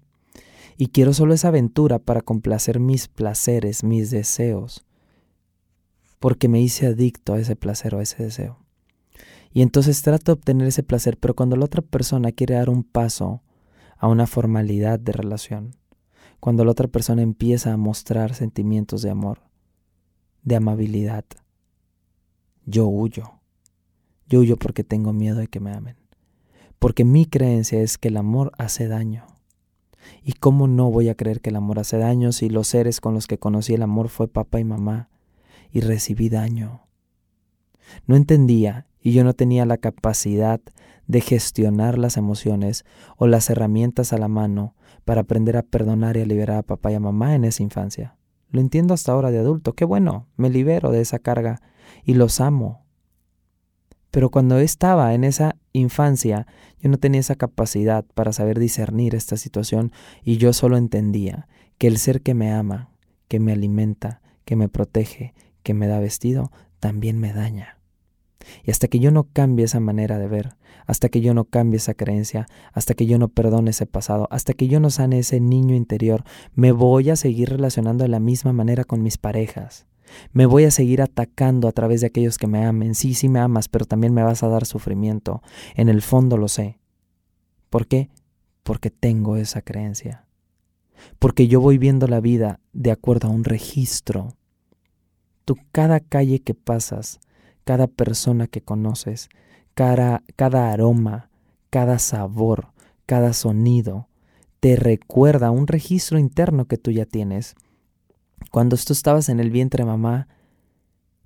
Y 0.76 0.88
quiero 0.88 1.12
solo 1.12 1.34
esa 1.34 1.48
aventura 1.48 1.98
para 1.98 2.22
complacer 2.22 2.78
mis 2.78 3.08
placeres, 3.08 3.84
mis 3.84 4.10
deseos. 4.10 4.86
Porque 6.20 6.48
me 6.48 6.60
hice 6.60 6.86
adicto 6.86 7.34
a 7.34 7.40
ese 7.40 7.56
placer 7.56 7.94
o 7.94 7.98
a 7.98 8.02
ese 8.02 8.22
deseo. 8.22 8.58
Y 9.52 9.62
entonces 9.62 10.02
trato 10.02 10.32
de 10.32 10.38
obtener 10.38 10.68
ese 10.68 10.82
placer, 10.82 11.18
pero 11.18 11.34
cuando 11.34 11.56
la 11.56 11.64
otra 11.64 11.82
persona 11.82 12.32
quiere 12.32 12.54
dar 12.54 12.70
un 12.70 12.84
paso 12.84 13.42
a 13.96 14.06
una 14.06 14.26
formalidad 14.26 15.00
de 15.00 15.12
relación, 15.12 15.74
cuando 16.40 16.64
la 16.64 16.72
otra 16.72 16.88
persona 16.88 17.22
empieza 17.22 17.72
a 17.72 17.76
mostrar 17.76 18.34
sentimientos 18.34 19.02
de 19.02 19.10
amor, 19.10 19.40
de 20.42 20.56
amabilidad. 20.56 21.24
Yo 22.64 22.86
huyo. 22.86 23.40
Yo 24.28 24.40
huyo 24.40 24.56
porque 24.56 24.84
tengo 24.84 25.12
miedo 25.12 25.38
de 25.38 25.48
que 25.48 25.60
me 25.60 25.72
amen. 25.72 25.96
Porque 26.78 27.04
mi 27.04 27.26
creencia 27.26 27.80
es 27.80 27.98
que 27.98 28.08
el 28.08 28.16
amor 28.16 28.52
hace 28.58 28.88
daño. 28.88 29.26
¿Y 30.22 30.34
cómo 30.34 30.68
no 30.68 30.90
voy 30.90 31.08
a 31.08 31.14
creer 31.14 31.40
que 31.40 31.50
el 31.50 31.56
amor 31.56 31.78
hace 31.78 31.98
daño 31.98 32.32
si 32.32 32.48
los 32.48 32.68
seres 32.68 33.00
con 33.00 33.14
los 33.14 33.26
que 33.26 33.38
conocí 33.38 33.74
el 33.74 33.82
amor 33.82 34.08
fue 34.08 34.28
papá 34.28 34.60
y 34.60 34.64
mamá 34.64 35.08
y 35.72 35.80
recibí 35.80 36.28
daño? 36.28 36.82
No 38.06 38.16
entendía 38.16 38.86
y 39.00 39.12
yo 39.12 39.24
no 39.24 39.34
tenía 39.34 39.66
la 39.66 39.78
capacidad 39.78 40.60
de 41.06 41.20
gestionar 41.20 41.98
las 41.98 42.16
emociones 42.16 42.84
o 43.16 43.26
las 43.26 43.50
herramientas 43.50 44.12
a 44.12 44.18
la 44.18 44.28
mano 44.28 44.74
para 45.08 45.22
aprender 45.22 45.56
a 45.56 45.62
perdonar 45.62 46.18
y 46.18 46.20
a 46.20 46.26
liberar 46.26 46.58
a 46.58 46.62
papá 46.62 46.92
y 46.92 46.94
a 46.94 47.00
mamá 47.00 47.34
en 47.34 47.46
esa 47.46 47.62
infancia. 47.62 48.18
Lo 48.50 48.60
entiendo 48.60 48.92
hasta 48.92 49.10
ahora 49.10 49.30
de 49.30 49.38
adulto. 49.38 49.72
Qué 49.72 49.86
bueno, 49.86 50.26
me 50.36 50.50
libero 50.50 50.90
de 50.90 51.00
esa 51.00 51.18
carga 51.18 51.62
y 52.04 52.12
los 52.12 52.42
amo. 52.42 52.84
Pero 54.10 54.28
cuando 54.28 54.58
estaba 54.58 55.14
en 55.14 55.24
esa 55.24 55.56
infancia, 55.72 56.46
yo 56.78 56.90
no 56.90 56.98
tenía 56.98 57.20
esa 57.20 57.36
capacidad 57.36 58.04
para 58.12 58.34
saber 58.34 58.58
discernir 58.58 59.14
esta 59.14 59.38
situación 59.38 59.92
y 60.24 60.36
yo 60.36 60.52
solo 60.52 60.76
entendía 60.76 61.48
que 61.78 61.86
el 61.86 61.96
ser 61.96 62.20
que 62.20 62.34
me 62.34 62.52
ama, 62.52 62.90
que 63.28 63.40
me 63.40 63.52
alimenta, 63.52 64.20
que 64.44 64.56
me 64.56 64.68
protege, 64.68 65.32
que 65.62 65.72
me 65.72 65.86
da 65.86 66.00
vestido, 66.00 66.52
también 66.80 67.18
me 67.18 67.32
daña. 67.32 67.77
Y 68.64 68.70
hasta 68.70 68.88
que 68.88 68.98
yo 68.98 69.10
no 69.10 69.24
cambie 69.32 69.64
esa 69.64 69.80
manera 69.80 70.18
de 70.18 70.28
ver, 70.28 70.56
hasta 70.86 71.08
que 71.08 71.20
yo 71.20 71.34
no 71.34 71.44
cambie 71.44 71.78
esa 71.78 71.94
creencia, 71.94 72.46
hasta 72.72 72.94
que 72.94 73.06
yo 73.06 73.18
no 73.18 73.28
perdone 73.28 73.70
ese 73.70 73.86
pasado, 73.86 74.28
hasta 74.30 74.54
que 74.54 74.68
yo 74.68 74.80
no 74.80 74.90
sane 74.90 75.18
ese 75.18 75.40
niño 75.40 75.74
interior, 75.74 76.24
me 76.54 76.72
voy 76.72 77.10
a 77.10 77.16
seguir 77.16 77.50
relacionando 77.50 78.04
de 78.04 78.08
la 78.08 78.20
misma 78.20 78.52
manera 78.52 78.84
con 78.84 79.02
mis 79.02 79.18
parejas. 79.18 79.86
Me 80.32 80.46
voy 80.46 80.64
a 80.64 80.70
seguir 80.70 81.02
atacando 81.02 81.68
a 81.68 81.72
través 81.72 82.00
de 82.00 82.06
aquellos 82.06 82.38
que 82.38 82.46
me 82.46 82.64
amen. 82.64 82.94
Sí, 82.94 83.14
sí 83.14 83.28
me 83.28 83.40
amas, 83.40 83.68
pero 83.68 83.84
también 83.84 84.14
me 84.14 84.22
vas 84.22 84.42
a 84.42 84.48
dar 84.48 84.64
sufrimiento. 84.64 85.42
En 85.74 85.88
el 85.88 86.02
fondo 86.02 86.36
lo 86.36 86.48
sé. 86.48 86.78
¿Por 87.70 87.86
qué? 87.86 88.08
Porque 88.62 88.90
tengo 88.90 89.36
esa 89.36 89.62
creencia. 89.62 90.26
Porque 91.18 91.48
yo 91.48 91.60
voy 91.60 91.78
viendo 91.78 92.06
la 92.06 92.20
vida 92.20 92.60
de 92.72 92.90
acuerdo 92.90 93.28
a 93.28 93.30
un 93.30 93.44
registro. 93.44 94.34
Tú 95.44 95.56
cada 95.72 96.00
calle 96.00 96.40
que 96.40 96.54
pasas, 96.54 97.20
cada 97.68 97.86
persona 97.86 98.46
que 98.46 98.62
conoces, 98.62 99.28
cada, 99.74 100.22
cada 100.36 100.72
aroma, 100.72 101.28
cada 101.68 101.98
sabor, 101.98 102.72
cada 103.04 103.34
sonido, 103.34 104.08
te 104.58 104.74
recuerda 104.74 105.50
un 105.50 105.66
registro 105.66 106.18
interno 106.18 106.64
que 106.64 106.78
tú 106.78 106.92
ya 106.92 107.04
tienes. 107.04 107.56
Cuando 108.50 108.78
tú 108.78 108.94
estabas 108.94 109.28
en 109.28 109.38
el 109.38 109.50
vientre 109.50 109.84
mamá, 109.84 110.28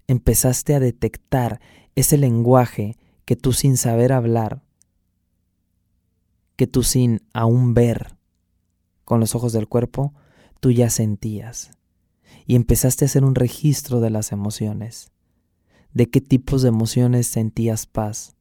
empezaste 0.08 0.74
a 0.74 0.80
detectar 0.80 1.60
ese 1.94 2.18
lenguaje 2.18 2.96
que 3.24 3.36
tú 3.36 3.52
sin 3.52 3.76
saber 3.76 4.12
hablar, 4.12 4.64
que 6.56 6.66
tú 6.66 6.82
sin 6.82 7.20
aún 7.32 7.72
ver, 7.72 8.16
con 9.04 9.20
los 9.20 9.36
ojos 9.36 9.52
del 9.52 9.68
cuerpo, 9.68 10.12
tú 10.58 10.72
ya 10.72 10.90
sentías 10.90 11.70
y 12.46 12.56
empezaste 12.56 13.04
a 13.04 13.06
hacer 13.06 13.22
un 13.22 13.36
registro 13.36 14.00
de 14.00 14.10
las 14.10 14.32
emociones, 14.32 15.11
de 15.94 16.08
qué 16.08 16.20
tipos 16.20 16.62
de 16.62 16.68
emociones 16.68 17.26
sentías 17.26 17.86
paz 17.86 18.34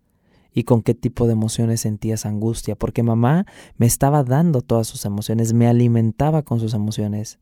y 0.53 0.63
con 0.63 0.81
qué 0.81 0.93
tipo 0.93 1.27
de 1.27 1.33
emociones 1.33 1.81
sentías 1.81 2.25
angustia, 2.25 2.75
porque 2.75 3.03
mamá 3.03 3.45
me 3.77 3.85
estaba 3.85 4.23
dando 4.23 4.61
todas 4.61 4.87
sus 4.87 5.05
emociones, 5.05 5.53
me 5.53 5.67
alimentaba 5.67 6.41
con 6.41 6.59
sus 6.59 6.73
emociones. 6.73 7.39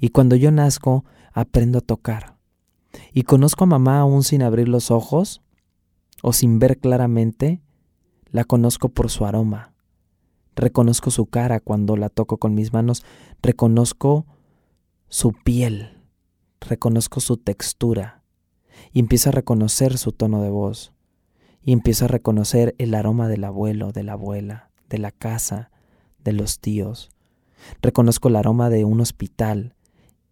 Y 0.00 0.10
cuando 0.10 0.34
yo 0.34 0.50
nazco, 0.50 1.04
aprendo 1.32 1.78
a 1.78 1.82
tocar. 1.82 2.36
Y 3.12 3.24
conozco 3.24 3.64
a 3.64 3.66
mamá 3.66 4.00
aún 4.00 4.22
sin 4.22 4.42
abrir 4.42 4.68
los 4.68 4.90
ojos 4.90 5.42
o 6.22 6.32
sin 6.32 6.58
ver 6.58 6.78
claramente, 6.78 7.60
la 8.30 8.44
conozco 8.44 8.88
por 8.88 9.10
su 9.10 9.24
aroma. 9.24 9.74
Reconozco 10.56 11.10
su 11.10 11.26
cara 11.26 11.60
cuando 11.60 11.96
la 11.96 12.08
toco 12.08 12.38
con 12.38 12.54
mis 12.54 12.72
manos, 12.72 13.04
reconozco 13.42 14.26
su 15.08 15.32
piel, 15.32 16.02
reconozco 16.60 17.20
su 17.20 17.36
textura 17.36 18.17
y 18.92 19.00
empiezo 19.00 19.30
a 19.30 19.32
reconocer 19.32 19.98
su 19.98 20.12
tono 20.12 20.42
de 20.42 20.50
voz 20.50 20.92
y 21.62 21.72
empiezo 21.72 22.06
a 22.06 22.08
reconocer 22.08 22.74
el 22.78 22.94
aroma 22.94 23.28
del 23.28 23.44
abuelo, 23.44 23.92
de 23.92 24.02
la 24.02 24.12
abuela, 24.12 24.70
de 24.88 24.98
la 24.98 25.10
casa, 25.10 25.70
de 26.22 26.32
los 26.32 26.60
tíos. 26.60 27.10
Reconozco 27.82 28.28
el 28.28 28.36
aroma 28.36 28.70
de 28.70 28.84
un 28.84 29.00
hospital 29.00 29.74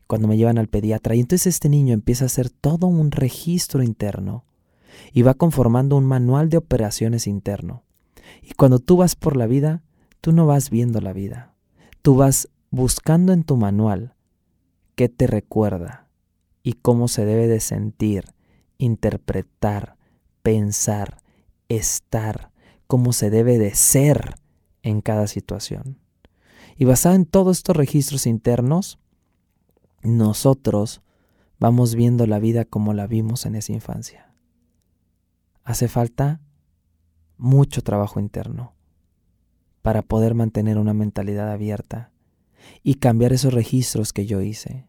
cuando 0.07 0.29
me 0.29 0.37
llevan 0.37 0.59
al 0.59 0.69
pediatra 0.69 1.15
y 1.15 1.21
entonces 1.21 1.47
este 1.47 1.69
niño 1.69 1.93
empieza 1.93 2.25
a 2.25 2.27
hacer 2.27 2.51
todo 2.51 2.87
un 2.87 3.11
registro 3.11 3.83
interno 3.83 4.45
y 5.13 5.23
va 5.23 5.35
conformando 5.35 5.97
un 5.97 6.05
manual 6.05 6.49
de 6.49 6.57
operaciones 6.57 7.27
interno. 7.27 7.83
Y 8.43 8.55
cuando 8.55 8.79
tú 8.79 8.97
vas 8.97 9.17
por 9.17 9.37
la 9.37 9.47
vida, 9.47 9.83
tú 10.21 10.33
no 10.33 10.47
vas 10.47 10.71
viendo 10.71 11.01
la 11.01 11.13
vida, 11.13 11.55
tú 12.03 12.17
vas 12.17 12.49
buscando 12.71 13.33
en 13.33 13.43
tu 13.43 13.57
manual 13.57 14.15
qué 14.95 15.09
te 15.09 15.27
recuerda 15.27 16.09
y 16.63 16.75
cómo 16.75 17.09
se 17.09 17.25
debe 17.25 17.47
de 17.47 17.61
sentir, 17.61 18.25
interpretar, 18.79 19.97
pensar, 20.43 21.23
estar, 21.69 22.53
cómo 22.87 23.13
se 23.13 23.31
debe 23.31 23.59
de 23.59 23.75
ser 23.75 24.37
en 24.83 25.01
cada 25.01 25.27
situación. 25.27 25.99
Y 26.77 26.85
basado 26.85 27.15
en 27.15 27.25
todos 27.25 27.59
estos 27.59 27.77
registros 27.77 28.27
internos, 28.27 28.99
nosotros 30.03 31.03
vamos 31.59 31.95
viendo 31.95 32.27
la 32.27 32.39
vida 32.39 32.65
como 32.65 32.93
la 32.93 33.07
vimos 33.07 33.47
en 33.47 33.55
esa 33.55 33.73
infancia. 33.73 34.35
Hace 35.65 35.89
falta 35.89 36.41
mucho 37.39 37.83
trabajo 37.83 38.21
interno 38.21 38.75
para 39.83 40.03
poder 40.03 40.35
mantener 40.35 40.79
una 40.79 40.95
mentalidad 40.95 41.51
abierta 41.51 42.11
y 42.83 42.95
cambiar 42.95 43.33
esos 43.33 43.55
registros 43.55 44.13
que 44.13 44.27
yo 44.27 44.41
hice. 44.41 44.87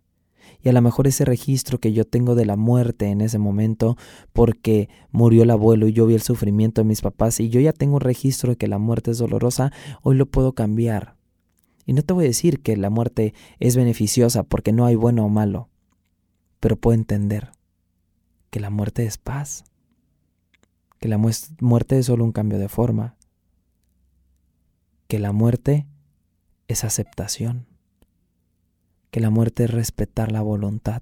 Y 0.62 0.70
a 0.70 0.74
lo 0.74 0.82
mejor 0.82 1.08
ese 1.08 1.24
registro 1.26 1.80
que 1.80 1.94
yo 1.94 2.06
tengo 2.06 2.36
de 2.36 2.46
la 2.46 2.56
muerte 2.56 3.08
en 3.08 3.22
ese 3.22 3.38
momento, 3.38 3.98
porque 4.34 4.90
murió 5.12 5.44
el 5.44 5.52
abuelo 5.52 5.88
y 5.88 5.94
yo 5.94 6.06
vi 6.06 6.16
el 6.16 6.22
sufrimiento 6.22 6.82
de 6.82 6.88
mis 6.88 7.02
papás 7.02 7.40
y 7.40 7.50
yo 7.50 7.60
ya 7.60 7.74
tengo 7.74 7.96
un 7.96 8.02
registro 8.02 8.52
de 8.52 8.58
que 8.58 8.68
la 8.68 8.78
muerte 8.78 9.12
es 9.12 9.18
dolorosa, 9.18 9.72
hoy 10.02 10.16
lo 10.16 10.26
puedo 10.26 10.54
cambiar. 10.54 11.16
Y 11.86 11.94
no 11.94 12.02
te 12.02 12.14
voy 12.14 12.26
a 12.26 12.28
decir 12.28 12.62
que 12.62 12.76
la 12.76 12.90
muerte 12.90 13.34
es 13.60 13.76
beneficiosa 13.76 14.44
porque 14.44 14.74
no 14.74 14.86
hay 14.86 14.96
bueno 14.96 15.26
o 15.26 15.30
malo, 15.30 15.70
pero 16.60 16.76
puedo 16.76 16.96
entender 16.96 17.52
que 18.50 18.60
la 18.60 18.70
muerte 18.70 19.06
es 19.06 19.18
paz, 19.18 19.64
que 21.00 21.08
la 21.08 21.18
muerte 21.18 22.00
es 22.00 22.08
solo 22.08 22.26
un 22.26 22.32
cambio 22.32 22.60
de 22.60 22.68
forma, 22.68 23.16
que 25.08 25.20
la 25.20 25.32
muerte 25.32 25.88
es 26.68 26.84
aceptación 26.84 27.77
que 29.12 29.20
la 29.20 29.30
muerte 29.30 29.66
es 29.66 29.72
respetar 29.72 30.32
la 30.32 30.42
voluntad 30.42 31.02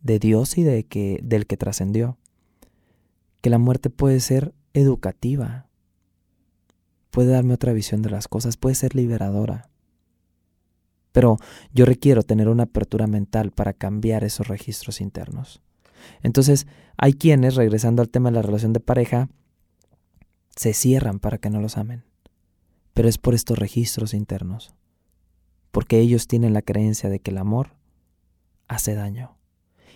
de 0.00 0.18
Dios 0.18 0.58
y 0.58 0.62
de 0.62 0.84
que, 0.84 1.20
del 1.22 1.46
que 1.46 1.56
trascendió. 1.56 2.18
Que 3.40 3.50
la 3.50 3.58
muerte 3.58 3.90
puede 3.90 4.20
ser 4.20 4.54
educativa, 4.74 5.68
puede 7.10 7.30
darme 7.30 7.54
otra 7.54 7.72
visión 7.72 8.02
de 8.02 8.10
las 8.10 8.28
cosas, 8.28 8.56
puede 8.56 8.74
ser 8.74 8.94
liberadora. 8.94 9.70
Pero 11.12 11.38
yo 11.72 11.84
requiero 11.84 12.22
tener 12.22 12.48
una 12.48 12.64
apertura 12.64 13.06
mental 13.06 13.50
para 13.50 13.72
cambiar 13.72 14.24
esos 14.24 14.48
registros 14.48 15.00
internos. 15.00 15.62
Entonces, 16.22 16.66
hay 16.96 17.14
quienes, 17.14 17.54
regresando 17.54 18.02
al 18.02 18.10
tema 18.10 18.30
de 18.30 18.36
la 18.36 18.42
relación 18.42 18.72
de 18.72 18.80
pareja, 18.80 19.28
se 20.54 20.74
cierran 20.74 21.18
para 21.18 21.38
que 21.38 21.50
no 21.50 21.60
los 21.60 21.76
amen. 21.76 22.04
Pero 22.92 23.08
es 23.08 23.18
por 23.18 23.34
estos 23.34 23.58
registros 23.58 24.14
internos 24.14 24.77
porque 25.70 25.98
ellos 25.98 26.26
tienen 26.26 26.52
la 26.52 26.62
creencia 26.62 27.10
de 27.10 27.20
que 27.20 27.30
el 27.30 27.38
amor 27.38 27.76
hace 28.66 28.94
daño 28.94 29.36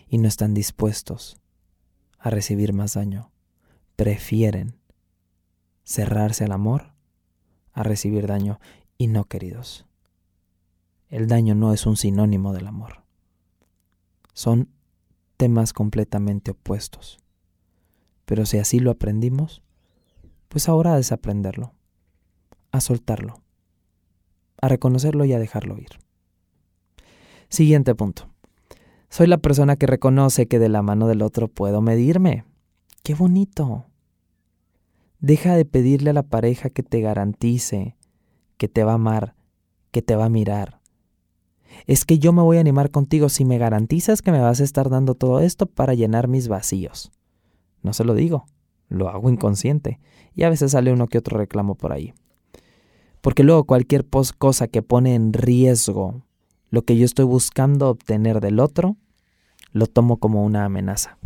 y 0.09 0.19
no 0.19 0.29
están 0.29 0.55
dispuestos 0.55 1.39
a 2.19 2.31
recibir 2.31 2.73
más 2.73 2.95
daño. 2.95 3.31
Prefieren 3.97 4.77
cerrarse 5.85 6.45
al 6.45 6.53
amor 6.53 6.93
a 7.73 7.83
recibir 7.83 8.27
daño 8.27 8.61
y 8.99 9.07
no 9.07 9.25
queridos. 9.25 9.87
El 11.09 11.27
daño 11.27 11.55
no 11.55 11.73
es 11.73 11.87
un 11.87 11.97
sinónimo 11.97 12.53
del 12.53 12.67
amor. 12.67 13.05
Son 14.33 14.69
temas 15.37 15.73
completamente 15.73 16.53
opuestos. 16.53 17.19
Pero 18.25 18.47
si 18.47 18.59
así 18.59 18.79
lo 18.79 18.91
aprendimos, 18.91 19.63
pues 20.49 20.69
ahora 20.69 20.95
a 20.95 20.97
desaprenderlo, 20.97 21.75
a 22.71 22.81
soltarlo 22.81 23.42
a 24.63 24.69
reconocerlo 24.69 25.27
y 25.27 25.35
a 25.35 25.39
dejarlo 25.39 25.77
ir. 25.77 25.99
Siguiente 27.51 27.95
punto. 27.95 28.29
Soy 29.11 29.27
la 29.27 29.37
persona 29.37 29.77
que 29.77 29.87
reconoce 29.87 30.47
que 30.49 30.59
de 30.59 30.71
la 30.71 30.81
mano 30.81 31.07
del 31.07 31.21
otro 31.21 31.49
puedo 31.49 31.83
medirme. 31.83 32.47
¡Qué 33.03 33.15
bonito! 33.15 33.85
Deja 35.19 35.55
de 35.55 35.67
pedirle 35.67 36.11
a 36.11 36.15
la 36.15 36.23
pareja 36.23 36.71
que 36.71 36.83
te 36.83 37.03
garantice 37.03 37.97
que 38.57 38.69
te 38.69 38.85
va 38.85 38.93
a 38.93 38.95
amar, 38.95 39.35
que 39.91 40.03
te 40.03 40.15
va 40.15 40.27
a 40.27 40.31
mirar. 40.31 40.81
Es 41.87 42.05
que 42.05 42.19
yo 42.19 42.33
me 42.33 42.43
voy 42.43 42.59
a 42.59 42.61
animar 42.61 42.91
contigo 42.91 43.29
si 43.29 43.45
me 43.45 43.59
garantizas 43.59 44.23
que 44.23 44.31
me 44.31 44.41
vas 44.41 44.61
a 44.61 44.65
estar 44.65 44.89
dando 44.89 45.17
todo 45.17 45.41
esto 45.41 45.67
para 45.67 45.95
llenar 45.95 46.29
mis 46.29 46.47
vacíos. 46.47 47.11
No 47.83 47.93
se 47.93 48.05
lo 48.05 48.15
digo, 48.15 48.47
lo 48.89 49.09
hago 49.09 49.31
inconsciente 49.31 49.99
y 50.35 50.45
a 50.45 50.51
veces 50.51 50.73
sale 50.73 50.93
uno 50.93 51.09
que 51.09 51.19
otro 51.19 51.39
reclamo 51.39 51.75
por 51.75 51.93
ahí. 51.93 52.15
Porque 53.23 53.45
luego 53.45 53.65
cualquier 53.65 54.05
cosa 54.37 54.69
que 54.69 54.83
pone 54.83 55.15
en 55.15 55.33
riesgo 55.33 56.23
lo 56.71 56.83
que 56.83 56.97
yo 56.97 57.05
estoy 57.05 57.25
buscando 57.25 57.89
obtener 57.89 58.41
del 58.41 58.59
otro, 58.59 58.97
lo 59.73 59.87
tomo 59.87 60.19
como 60.19 60.45
una 60.45 60.65
amenaza. 60.65 61.19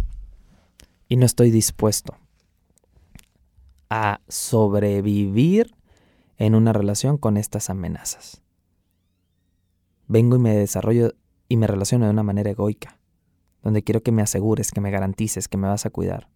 Y 1.08 1.16
no 1.16 1.24
estoy 1.24 1.50
dispuesto 1.50 2.16
a 3.88 4.20
sobrevivir 4.28 5.74
en 6.36 6.54
una 6.54 6.72
relación 6.72 7.16
con 7.16 7.36
estas 7.36 7.70
amenazas. 7.70 8.42
Vengo 10.06 10.36
y 10.36 10.40
me 10.40 10.54
desarrollo 10.54 11.14
y 11.48 11.56
me 11.56 11.66
relaciono 11.66 12.04
de 12.04 12.10
una 12.10 12.22
manera 12.22 12.50
egoica, 12.50 12.98
donde 13.62 13.82
quiero 13.82 14.02
que 14.02 14.12
me 14.12 14.22
asegures, 14.22 14.70
que 14.70 14.80
me 14.80 14.90
garantices, 14.90 15.48
que 15.48 15.56
me 15.56 15.68
vas 15.68 15.86
a 15.86 15.90
cuidar. 15.90 16.28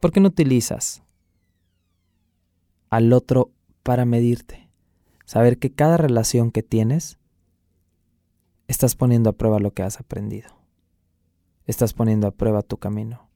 ¿Por 0.00 0.12
qué 0.12 0.20
no 0.20 0.28
utilizas 0.28 1.02
al 2.90 3.12
otro 3.12 3.52
para 3.82 4.04
medirte. 4.04 4.68
Saber 5.24 5.58
que 5.58 5.72
cada 5.72 5.96
relación 5.96 6.50
que 6.50 6.62
tienes, 6.62 7.18
estás 8.68 8.96
poniendo 8.96 9.30
a 9.30 9.32
prueba 9.34 9.58
lo 9.58 9.72
que 9.72 9.82
has 9.82 10.00
aprendido. 10.00 10.50
Estás 11.66 11.94
poniendo 11.94 12.26
a 12.26 12.32
prueba 12.32 12.62
tu 12.62 12.78
camino. 12.78 13.28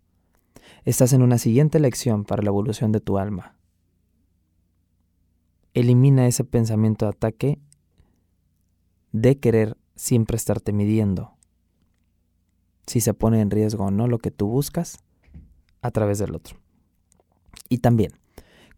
Estás 0.85 1.12
en 1.12 1.22
una 1.22 1.38
siguiente 1.38 1.78
lección 1.78 2.24
para 2.24 2.42
la 2.42 2.48
evolución 2.48 2.92
de 2.92 3.00
tu 3.00 3.18
alma. 3.18 3.56
Elimina 5.74 6.26
ese 6.26 6.44
pensamiento 6.44 7.06
de 7.06 7.11
ataque 7.11 7.61
de 9.12 9.38
querer 9.38 9.76
siempre 9.94 10.37
estarte 10.37 10.72
midiendo 10.72 11.37
si 12.87 13.00
se 13.00 13.14
pone 13.14 13.40
en 13.40 13.50
riesgo 13.50 13.87
o 13.87 13.90
no 13.90 14.06
lo 14.06 14.18
que 14.18 14.30
tú 14.30 14.46
buscas 14.48 14.98
a 15.82 15.90
través 15.90 16.18
del 16.18 16.35
otro. 16.35 16.56
Y 17.68 17.78
también, 17.78 18.12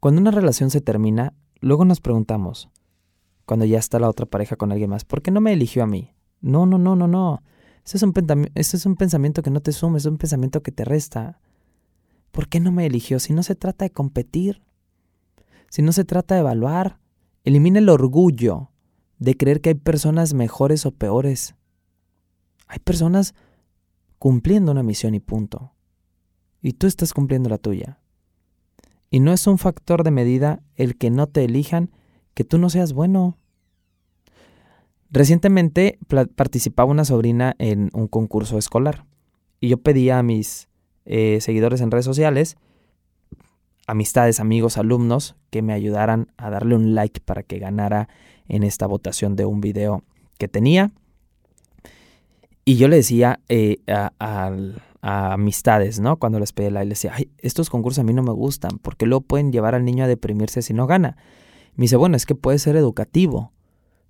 cuando 0.00 0.20
una 0.20 0.30
relación 0.30 0.70
se 0.70 0.80
termina, 0.80 1.34
Luego 1.60 1.84
nos 1.84 2.00
preguntamos, 2.00 2.70
cuando 3.44 3.64
ya 3.64 3.78
está 3.78 3.98
la 3.98 4.08
otra 4.08 4.26
pareja 4.26 4.56
con 4.56 4.72
alguien 4.72 4.90
más, 4.90 5.04
¿por 5.04 5.22
qué 5.22 5.30
no 5.30 5.40
me 5.40 5.52
eligió 5.52 5.82
a 5.82 5.86
mí? 5.86 6.14
No, 6.40 6.66
no, 6.66 6.78
no, 6.78 6.94
no, 6.94 7.08
no. 7.08 7.42
Ese 7.84 7.96
es 7.96 8.02
un, 8.02 8.12
es 8.54 8.86
un 8.86 8.96
pensamiento 8.96 9.42
que 9.42 9.50
no 9.50 9.60
te 9.60 9.72
suma, 9.72 9.98
es 9.98 10.04
un 10.04 10.18
pensamiento 10.18 10.62
que 10.62 10.72
te 10.72 10.84
resta. 10.84 11.40
¿Por 12.30 12.48
qué 12.48 12.60
no 12.60 12.70
me 12.70 12.86
eligió? 12.86 13.18
Si 13.18 13.32
no 13.32 13.42
se 13.42 13.54
trata 13.54 13.84
de 13.86 13.90
competir, 13.90 14.62
si 15.70 15.82
no 15.82 15.92
se 15.92 16.04
trata 16.04 16.34
de 16.34 16.40
evaluar, 16.40 16.98
elimina 17.44 17.78
el 17.78 17.88
orgullo 17.88 18.70
de 19.18 19.36
creer 19.36 19.60
que 19.60 19.70
hay 19.70 19.74
personas 19.74 20.34
mejores 20.34 20.86
o 20.86 20.92
peores. 20.92 21.54
Hay 22.66 22.78
personas 22.78 23.34
cumpliendo 24.18 24.72
una 24.72 24.82
misión 24.82 25.14
y 25.14 25.20
punto. 25.20 25.72
Y 26.60 26.74
tú 26.74 26.86
estás 26.86 27.12
cumpliendo 27.12 27.48
la 27.48 27.58
tuya. 27.58 28.00
Y 29.10 29.20
no 29.20 29.32
es 29.32 29.46
un 29.46 29.58
factor 29.58 30.04
de 30.04 30.10
medida 30.10 30.60
el 30.76 30.96
que 30.96 31.10
no 31.10 31.26
te 31.26 31.44
elijan 31.44 31.90
que 32.34 32.44
tú 32.44 32.58
no 32.58 32.70
seas 32.70 32.92
bueno. 32.92 33.36
Recientemente 35.10 35.98
participaba 36.36 36.90
una 36.90 37.04
sobrina 37.04 37.54
en 37.58 37.90
un 37.94 38.06
concurso 38.08 38.58
escolar 38.58 39.06
y 39.60 39.68
yo 39.68 39.78
pedía 39.78 40.18
a 40.18 40.22
mis 40.22 40.68
eh, 41.04 41.38
seguidores 41.40 41.80
en 41.80 41.90
redes 41.90 42.04
sociales, 42.04 42.56
amistades, 43.86 44.38
amigos, 44.38 44.76
alumnos, 44.76 45.34
que 45.50 45.62
me 45.62 45.72
ayudaran 45.72 46.30
a 46.36 46.50
darle 46.50 46.76
un 46.76 46.94
like 46.94 47.20
para 47.20 47.42
que 47.42 47.58
ganara 47.58 48.08
en 48.46 48.62
esta 48.62 48.86
votación 48.86 49.34
de 49.34 49.46
un 49.46 49.60
video 49.60 50.04
que 50.38 50.46
tenía. 50.46 50.92
Y 52.64 52.76
yo 52.76 52.88
le 52.88 52.96
decía 52.96 53.40
eh, 53.48 53.78
a, 53.88 54.52
amistades, 55.00 56.00
¿no? 56.00 56.18
Cuando 56.18 56.40
les 56.40 56.52
pedí 56.52 56.70
like, 56.70 56.88
les 56.88 56.98
decía, 56.98 57.12
Ay, 57.14 57.30
estos 57.38 57.70
concursos 57.70 58.00
a 58.00 58.04
mí 58.04 58.12
no 58.12 58.22
me 58.22 58.32
gustan, 58.32 58.78
porque 58.82 59.06
luego 59.06 59.22
pueden 59.22 59.52
llevar 59.52 59.74
al 59.74 59.84
niño 59.84 60.04
a 60.04 60.08
deprimirse 60.08 60.62
si 60.62 60.74
no 60.74 60.86
gana. 60.86 61.16
Me 61.74 61.82
dice, 61.82 61.96
bueno, 61.96 62.16
es 62.16 62.26
que 62.26 62.34
puede 62.34 62.58
ser 62.58 62.76
educativo, 62.76 63.52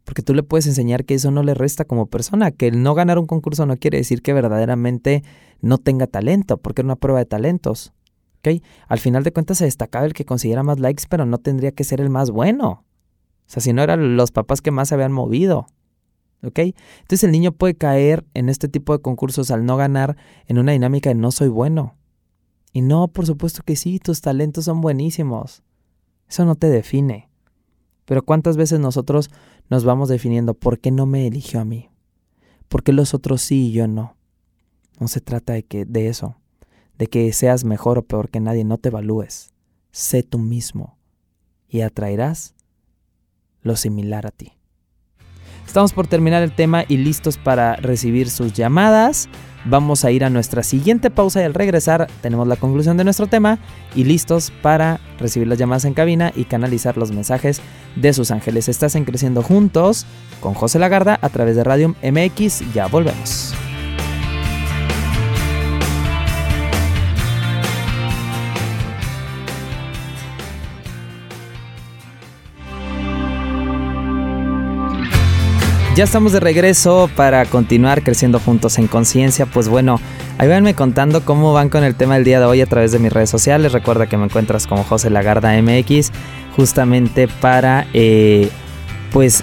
porque 0.05 0.22
tú 0.22 0.35
le 0.35 0.42
puedes 0.42 0.66
enseñar 0.66 1.05
que 1.05 1.14
eso 1.14 1.31
no 1.31 1.42
le 1.42 1.53
resta 1.53 1.85
como 1.85 2.07
persona, 2.07 2.51
que 2.51 2.68
el 2.68 2.83
no 2.83 2.94
ganar 2.94 3.18
un 3.18 3.27
concurso 3.27 3.66
no 3.66 3.77
quiere 3.77 3.98
decir 3.98 4.22
que 4.22 4.33
verdaderamente 4.33 5.22
no 5.61 5.77
tenga 5.77 6.07
talento, 6.07 6.57
porque 6.57 6.81
es 6.81 6.85
una 6.85 6.96
prueba 6.96 7.18
de 7.18 7.27
talentos. 7.27 7.92
¿ok? 8.38 8.62
Al 8.87 8.98
final 9.01 9.22
de 9.22 9.33
cuentas 9.33 9.59
se 9.59 9.66
destacaba 9.66 10.07
el 10.07 10.14
que 10.14 10.24
consiguiera 10.24 10.62
más 10.62 10.81
likes, 10.81 11.05
pero 11.09 11.27
no 11.27 11.38
tendría 11.38 11.72
que 11.72 11.85
ser 11.85 12.01
el 12.01 12.09
más 12.09 12.31
bueno. 12.31 12.85
O 13.48 13.51
sea, 13.51 13.61
si 13.61 13.72
no 13.72 13.83
eran 13.83 14.16
los 14.16 14.31
papás 14.31 14.62
que 14.62 14.70
más 14.70 14.88
se 14.88 14.94
habían 14.94 15.12
movido. 15.12 15.66
¿Ok? 16.42 16.59
Entonces 16.59 17.24
el 17.24 17.33
niño 17.33 17.53
puede 17.53 17.74
caer 17.74 18.24
en 18.35 18.48
este 18.48 18.68
tipo 18.68 18.92
de 18.92 19.03
concursos 19.03 19.51
al 19.51 19.64
no 19.64 19.77
ganar 19.77 20.16
en 20.46 20.59
una 20.59 20.72
dinámica 20.72 21.11
de 21.11 21.14
no 21.14 21.33
soy 21.33 21.48
bueno. 21.48 21.96
Y 22.72 22.83
no, 22.83 23.09
por 23.09 23.27
supuesto 23.27 23.62
que 23.64 23.77
sí, 23.77 23.98
tus 23.98 24.20
talentos 24.20 24.66
son 24.66 24.81
buenísimos. 24.81 25.62
Eso 26.29 26.44
no 26.44 26.55
te 26.55 26.68
define. 26.68 27.29
Pero 28.05 28.22
¿cuántas 28.22 28.57
veces 28.57 28.79
nosotros 28.79 29.31
nos 29.68 29.85
vamos 29.85 30.09
definiendo 30.09 30.55
por 30.55 30.79
qué 30.79 30.90
no 30.90 31.07
me 31.07 31.27
eligió 31.27 31.61
a 31.61 31.64
mí? 31.64 31.90
¿Por 32.68 32.83
qué 32.83 32.92
los 32.92 33.14
otros 33.14 33.42
sí 33.42 33.68
y 33.68 33.72
yo 33.72 33.88
no? 33.88 34.16
No 35.01 35.09
se 35.09 35.20
trata 35.20 35.55
de, 35.55 35.62
que, 35.62 35.85
de 35.85 36.09
eso, 36.09 36.37
de 36.98 37.07
que 37.07 37.33
seas 37.33 37.64
mejor 37.64 37.98
o 37.98 38.03
peor 38.03 38.29
que 38.29 38.40
nadie, 38.40 38.64
no 38.64 38.79
te 38.79 38.88
evalúes. 38.88 39.53
Sé 39.90 40.22
tú 40.22 40.38
mismo 40.38 40.98
y 41.68 41.81
atraerás 41.81 42.55
lo 43.62 43.77
similar 43.77 44.27
a 44.27 44.31
ti. 44.31 44.57
Estamos 45.68 45.92
por 45.92 46.07
terminar 46.07 46.42
el 46.42 46.50
tema 46.50 46.87
y 46.88 46.96
listos 46.96 47.37
para 47.37 47.76
recibir 47.76 48.31
sus 48.31 48.54
llamadas. 48.54 49.28
Vamos 49.66 50.02
a 50.07 50.11
ir 50.11 50.24
a 50.24 50.31
nuestra 50.31 50.62
siguiente 50.62 51.11
pausa 51.11 51.42
y 51.42 51.44
al 51.44 51.52
regresar 51.52 52.07
tenemos 52.22 52.48
la 52.48 52.57
conclusión 52.57 52.96
de 52.96 53.04
nuestro 53.04 53.26
tema 53.26 53.59
y 53.94 54.04
listos 54.04 54.50
para 54.62 54.98
recibir 55.18 55.46
las 55.46 55.59
llamadas 55.59 55.85
en 55.85 55.92
cabina 55.92 56.33
y 56.35 56.44
canalizar 56.44 56.96
los 56.96 57.12
mensajes 57.12 57.61
de 57.96 58.14
sus 58.14 58.31
ángeles. 58.31 58.70
Estás 58.70 58.94
en 58.94 59.04
Creciendo 59.04 59.42
Juntos 59.42 60.07
con 60.40 60.54
José 60.54 60.78
Lagarda 60.78 61.18
a 61.20 61.28
través 61.28 61.54
de 61.54 61.64
Radio 61.64 61.94
MX. 62.02 62.72
Ya 62.72 62.87
volvemos. 62.87 63.52
Ya 75.98 76.04
estamos 76.04 76.30
de 76.30 76.38
regreso 76.38 77.11
para 77.16 77.44
continuar 77.44 78.04
creciendo 78.04 78.38
juntos 78.38 78.78
en 78.78 78.87
conciencia. 78.87 79.46
Pues 79.46 79.68
bueno, 79.68 80.00
ahí 80.38 80.46
vanme 80.46 80.74
contando 80.74 81.24
cómo 81.24 81.52
van 81.52 81.70
con 81.70 81.82
el 81.82 81.96
tema 81.96 82.14
del 82.14 82.22
día 82.22 82.38
de 82.38 82.46
hoy 82.46 82.61
a 82.61 82.66
través 82.66 82.92
de 82.92 83.00
mis 83.00 83.12
redes 83.12 83.30
sociales. 83.30 83.72
Recuerda 83.72 84.06
que 84.06 84.16
me 84.16 84.26
encuentras 84.26 84.68
como 84.68 84.84
José 84.84 85.11
Lagarda 85.11 85.61
MX, 85.61 86.12
justamente 86.54 87.26
para 87.26 87.88
eh, 87.94 88.48
pues 89.12 89.42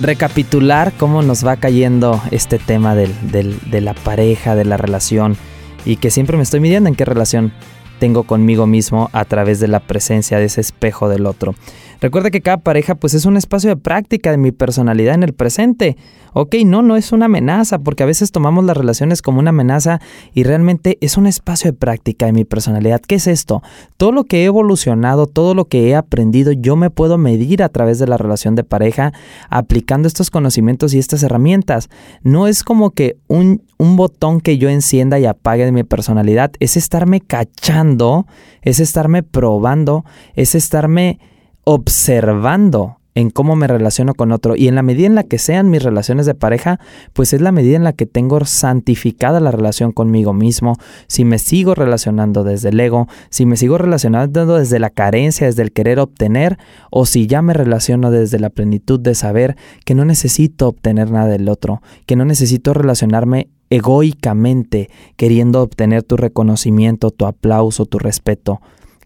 recapitular 0.00 0.92
cómo 0.98 1.22
nos 1.22 1.46
va 1.46 1.54
cayendo 1.54 2.20
este 2.32 2.58
tema 2.58 2.96
de 2.96 3.80
la 3.80 3.94
pareja, 3.94 4.56
de 4.56 4.64
la 4.64 4.78
relación 4.78 5.36
y 5.84 5.98
que 5.98 6.10
siempre 6.10 6.36
me 6.36 6.42
estoy 6.42 6.58
midiendo 6.58 6.88
en 6.88 6.96
qué 6.96 7.04
relación 7.04 7.52
tengo 8.00 8.24
conmigo 8.24 8.66
mismo 8.66 9.08
a 9.12 9.24
través 9.24 9.60
de 9.60 9.68
la 9.68 9.78
presencia 9.78 10.38
de 10.38 10.46
ese 10.46 10.60
espejo 10.60 11.08
del 11.08 11.26
otro. 11.26 11.54
Recuerda 12.02 12.32
que 12.32 12.40
cada 12.40 12.56
pareja 12.56 12.96
pues 12.96 13.14
es 13.14 13.26
un 13.26 13.36
espacio 13.36 13.70
de 13.70 13.76
práctica 13.76 14.32
de 14.32 14.36
mi 14.36 14.50
personalidad 14.50 15.14
en 15.14 15.22
el 15.22 15.34
presente. 15.34 15.96
Ok, 16.32 16.56
no, 16.66 16.82
no 16.82 16.96
es 16.96 17.12
una 17.12 17.26
amenaza, 17.26 17.78
porque 17.78 18.02
a 18.02 18.06
veces 18.06 18.32
tomamos 18.32 18.64
las 18.64 18.76
relaciones 18.76 19.22
como 19.22 19.38
una 19.38 19.50
amenaza 19.50 20.00
y 20.34 20.42
realmente 20.42 20.98
es 21.00 21.16
un 21.16 21.28
espacio 21.28 21.70
de 21.70 21.78
práctica 21.78 22.26
de 22.26 22.32
mi 22.32 22.44
personalidad. 22.44 23.00
¿Qué 23.00 23.14
es 23.14 23.28
esto? 23.28 23.62
Todo 23.98 24.10
lo 24.10 24.24
que 24.24 24.42
he 24.42 24.46
evolucionado, 24.46 25.28
todo 25.28 25.54
lo 25.54 25.66
que 25.66 25.90
he 25.90 25.94
aprendido, 25.94 26.50
yo 26.50 26.74
me 26.74 26.90
puedo 26.90 27.18
medir 27.18 27.62
a 27.62 27.68
través 27.68 28.00
de 28.00 28.08
la 28.08 28.16
relación 28.16 28.56
de 28.56 28.64
pareja 28.64 29.12
aplicando 29.48 30.08
estos 30.08 30.30
conocimientos 30.30 30.94
y 30.94 30.98
estas 30.98 31.22
herramientas. 31.22 31.88
No 32.24 32.48
es 32.48 32.64
como 32.64 32.90
que 32.90 33.16
un, 33.28 33.62
un 33.78 33.94
botón 33.94 34.40
que 34.40 34.58
yo 34.58 34.68
encienda 34.68 35.20
y 35.20 35.26
apague 35.26 35.64
de 35.64 35.70
mi 35.70 35.84
personalidad, 35.84 36.50
es 36.58 36.76
estarme 36.76 37.20
cachando, 37.20 38.26
es 38.60 38.80
estarme 38.80 39.22
probando, 39.22 40.04
es 40.34 40.56
estarme 40.56 41.20
observando 41.64 42.98
en 43.14 43.30
cómo 43.30 43.56
me 43.56 43.66
relaciono 43.66 44.14
con 44.14 44.32
otro. 44.32 44.56
Y 44.56 44.68
en 44.68 44.74
la 44.74 44.82
medida 44.82 45.06
en 45.06 45.14
la 45.14 45.24
que 45.24 45.38
sean 45.38 45.70
mis 45.70 45.82
relaciones 45.82 46.26
de 46.26 46.34
pareja, 46.34 46.80
pues 47.12 47.32
es 47.32 47.40
la 47.40 47.52
medida 47.52 47.76
en 47.76 47.84
la 47.84 47.92
que 47.92 48.06
tengo 48.06 48.42
santificada 48.44 49.40
la 49.40 49.50
relación 49.50 49.92
conmigo 49.92 50.32
mismo, 50.32 50.76
si 51.06 51.24
me 51.24 51.38
sigo 51.38 51.74
relacionando 51.74 52.44
desde 52.44 52.70
el 52.70 52.80
ego, 52.80 53.08
si 53.30 53.46
me 53.46 53.56
sigo 53.56 53.78
relacionando 53.78 54.56
desde 54.56 54.78
la 54.78 54.90
carencia, 54.90 55.46
desde 55.46 55.62
el 55.62 55.72
querer 55.72 55.98
obtener, 55.98 56.58
o 56.90 57.06
si 57.06 57.26
ya 57.26 57.42
me 57.42 57.52
relaciono 57.52 58.10
desde 58.10 58.38
la 58.38 58.50
plenitud 58.50 58.98
de 58.98 59.14
saber 59.14 59.56
que 59.84 59.94
no 59.94 60.04
necesito 60.04 60.68
obtener 60.68 61.10
nada 61.10 61.28
del 61.28 61.48
otro, 61.48 61.82
que 62.06 62.16
no 62.16 62.24
necesito 62.24 62.72
relacionarme 62.72 63.48
egoicamente 63.70 64.90
queriendo 65.16 65.62
obtener 65.62 66.02
tu 66.02 66.16
reconocimiento, 66.16 67.10
tu 67.10 67.24
aplauso, 67.24 67.86
tu 67.86 67.98
respeto, 67.98 68.60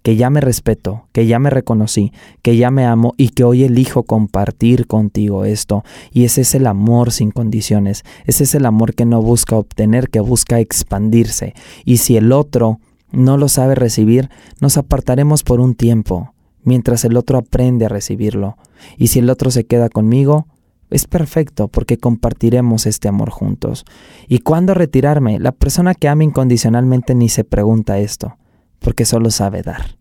que 0.07 0.15
ya 0.15 0.31
me 0.31 0.41
respeto, 0.41 1.09
que 1.11 1.27
ya 1.27 1.41
me 1.41 1.51
reconocí, 1.51 2.13
que 2.41 2.57
ya 2.57 2.71
me 2.71 2.87
amo 2.87 3.15
y 3.17 3.31
que 3.31 3.43
hoy 3.43 3.65
elijo 3.65 4.05
compartir 4.05 4.87
contigo 4.87 5.45
esto. 5.45 5.83
Y 6.13 6.23
ese 6.23 6.43
es 6.43 6.55
el 6.55 6.69
amor 6.69 7.11
sin 7.11 7.33
condiciones, 7.33 8.05
ese 8.25 8.45
es 8.45 8.55
el 8.55 8.67
amor 8.67 8.95
que 8.95 9.05
no 9.05 9.21
busca 9.21 9.57
obtener, 9.57 10.09
que 10.09 10.21
busca 10.21 10.61
expandirse. 10.61 11.55
Y 11.85 11.97
si 11.97 12.17
el 12.17 12.31
otro 12.31 12.79
no 13.11 13.37
lo 13.37 13.49
sabe 13.49 13.75
recibir, 13.75 14.31
nos 14.61 14.77
apartaremos 14.77 15.43
por 15.43 15.59
un 15.59 15.75
tiempo, 15.75 16.35
mientras 16.63 17.05
el 17.05 17.17
otro 17.17 17.39
aprende 17.39 17.87
a 17.87 17.89
recibirlo. 17.89 18.59
Y 18.97 19.09
si 19.09 19.19
el 19.19 19.29
otro 19.29 19.51
se 19.51 19.67
queda 19.67 19.89
conmigo, 19.89 20.47
es 20.89 21.09
perfecto 21.09 21.67
porque 21.67 21.99
compartiremos 21.99 22.87
este 22.87 23.09
amor 23.09 23.31
juntos. 23.31 23.85
¿Y 24.29 24.39
cuándo 24.39 24.73
retirarme? 24.73 25.41
La 25.41 25.51
persona 25.51 25.97
que 25.97 26.07
ama 26.07 26.23
incondicionalmente 26.23 27.17
ni 27.17 27.29
se 27.29 27.43
pregunta 27.43 27.99
esto 27.99 28.37
porque 28.79 29.05
solo 29.05 29.31
sabe 29.31 29.63
dar, 29.63 29.97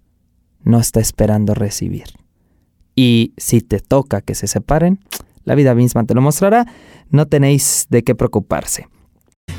no 0.63 0.79
está 0.79 0.99
esperando 0.99 1.53
recibir. 1.53 2.05
Y 2.95 3.33
si 3.37 3.61
te 3.61 3.79
toca 3.79 4.21
que 4.21 4.35
se 4.35 4.47
separen, 4.47 4.99
la 5.43 5.55
vida 5.55 5.75
misma 5.75 6.03
te 6.05 6.13
lo 6.13 6.21
mostrará, 6.21 6.65
no 7.09 7.27
tenéis 7.27 7.87
de 7.89 8.03
qué 8.03 8.15
preocuparse. 8.15 8.87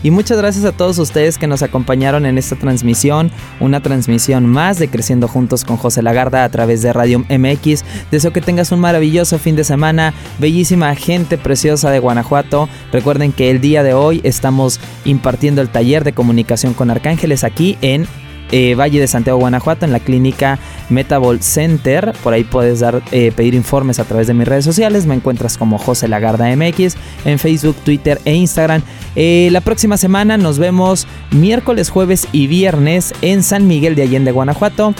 Y 0.02 0.11
muchas 0.11 0.38
gracias 0.38 0.64
a 0.64 0.72
todos 0.72 0.98
ustedes 0.98 1.38
que 1.38 1.46
nos 1.46 1.62
acompañaron 1.62 2.26
en 2.26 2.38
esta 2.38 2.55
transmisión, 2.57 3.31
una 3.61 3.83
transmisión 3.83 4.46
más 4.46 4.79
de 4.79 4.88
Creciendo 4.88 5.26
Juntos 5.26 5.64
con 5.64 5.76
José 5.76 6.02
Lagarda 6.02 6.44
a 6.44 6.48
través 6.48 6.83
de 6.83 6.92
Radio 6.92 7.20
MX. 7.20 7.85
Deseo 8.11 8.33
que 8.33 8.40
tengas 8.40 8.72
un 8.72 8.81
maravilloso 8.81 9.38
fin 9.38 9.57
de 9.57 9.64
semana, 9.64 10.12
bellísima 10.38 10.94
gente 10.94 11.38
preciosa 11.38 11.90
de 11.90 11.98
Guanajuato. 11.98 12.68
Recuerden 12.92 13.33
que 13.33 13.50
el 13.50 13.61
día 13.61 13.83
de 13.83 13.94
hoy 13.94 14.20
estamos 14.22 14.81
impartiendo 15.05 15.62
el 15.62 15.70
taller 15.70 16.05
de 16.05 16.12
comunicación 16.12 16.74
con 16.74 16.90
arcángeles 16.90 17.42
aquí 17.42 17.79
en 17.81 18.07
eh, 18.52 18.74
Valle 18.74 19.00
de 19.00 19.06
Santiago, 19.06 19.38
Guanajuato, 19.38 19.85
en 19.85 19.92
la 19.92 20.00
clínica 20.00 20.59
Metabol 20.88 21.42
Center. 21.42 22.12
Por 22.22 22.32
ahí 22.32 22.44
puedes 22.44 22.80
dar, 22.80 23.02
eh, 23.12 23.32
pedir 23.35 23.54
informes 23.54 23.98
a 23.98 24.04
través 24.04 24.26
de 24.26 24.35
mis 24.35 24.46
redes 24.46 24.64
sociales. 24.64 25.06
Me 25.06 25.14
encuentras 25.14 25.59
como 25.59 25.78
José 25.78 26.09
Lagarda 26.09 26.54
MX 26.54 26.96
en 27.24 27.38
Facebook, 27.38 27.76
Twitter 27.85 28.20
e 28.24 28.35
Instagram. 28.35 28.82
Eh, 29.14 29.48
la 29.50 29.61
próxima 29.61 29.96
semana 29.96 30.37
nos 30.37 30.59
vemos 30.59 31.06
miércoles, 31.30 31.90
jueves 31.90 32.28
y 32.32 32.46
viernes 32.46 33.14
en 33.22 33.42
San 33.42 33.66
Miguel 33.66 33.94
de 33.94 34.02
Allende, 34.02 34.32
Guanajuato. 34.32 34.94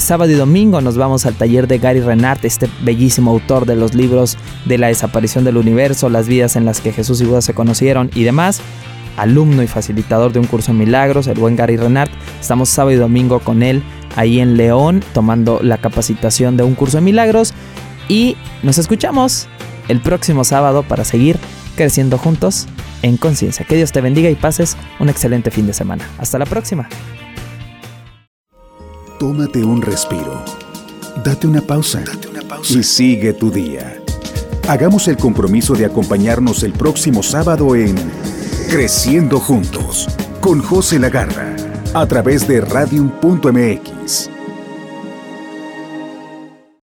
sábado 0.00 0.30
y 0.30 0.34
domingo 0.34 0.82
nos 0.82 0.98
vamos 0.98 1.24
al 1.24 1.34
taller 1.34 1.66
de 1.66 1.78
Gary 1.78 2.00
Renard, 2.00 2.44
este 2.44 2.68
bellísimo 2.82 3.30
autor 3.30 3.64
de 3.64 3.76
los 3.76 3.94
libros 3.94 4.36
de 4.66 4.76
la 4.76 4.88
desaparición 4.88 5.44
del 5.44 5.56
universo, 5.56 6.10
las 6.10 6.28
vidas 6.28 6.56
en 6.56 6.66
las 6.66 6.80
que 6.80 6.92
Jesús 6.92 7.20
y 7.22 7.24
Buda 7.24 7.40
se 7.40 7.54
conocieron 7.54 8.10
y 8.14 8.24
demás 8.24 8.60
alumno 9.16 9.62
y 9.62 9.66
facilitador 9.66 10.32
de 10.32 10.40
un 10.40 10.46
curso 10.46 10.72
de 10.72 10.78
milagros, 10.78 11.26
el 11.26 11.38
buen 11.38 11.56
Gary 11.56 11.76
Renard. 11.76 12.10
Estamos 12.40 12.68
sábado 12.68 12.94
y 12.94 12.98
domingo 12.98 13.40
con 13.40 13.62
él 13.62 13.82
ahí 14.16 14.40
en 14.40 14.56
León 14.56 15.02
tomando 15.14 15.60
la 15.62 15.78
capacitación 15.78 16.56
de 16.56 16.64
un 16.64 16.74
curso 16.74 16.98
de 16.98 17.02
milagros 17.02 17.54
y 18.08 18.36
nos 18.62 18.78
escuchamos 18.78 19.48
el 19.88 20.00
próximo 20.00 20.44
sábado 20.44 20.82
para 20.82 21.04
seguir 21.04 21.38
creciendo 21.76 22.18
juntos 22.18 22.66
en 23.02 23.16
conciencia. 23.16 23.64
Que 23.64 23.76
Dios 23.76 23.92
te 23.92 24.00
bendiga 24.00 24.30
y 24.30 24.34
pases 24.34 24.76
un 25.00 25.08
excelente 25.08 25.50
fin 25.50 25.66
de 25.66 25.72
semana. 25.72 26.08
Hasta 26.18 26.38
la 26.38 26.46
próxima. 26.46 26.88
Tómate 29.18 29.64
un 29.64 29.82
respiro. 29.82 30.44
Date 31.24 31.46
una 31.46 31.60
pausa. 31.60 32.00
Date 32.00 32.28
una 32.28 32.42
pausa. 32.42 32.78
Y 32.78 32.82
sigue 32.82 33.32
tu 33.32 33.50
día. 33.50 33.96
Hagamos 34.68 35.08
el 35.08 35.16
compromiso 35.16 35.74
de 35.74 35.84
acompañarnos 35.84 36.62
el 36.62 36.72
próximo 36.72 37.22
sábado 37.22 37.74
en 37.74 37.96
Creciendo 38.68 39.38
Juntos 39.38 40.08
con 40.40 40.60
José 40.62 40.98
Lagarda 40.98 41.54
a 41.94 42.06
través 42.06 42.48
de 42.48 42.60
radium.mx. 42.60 44.31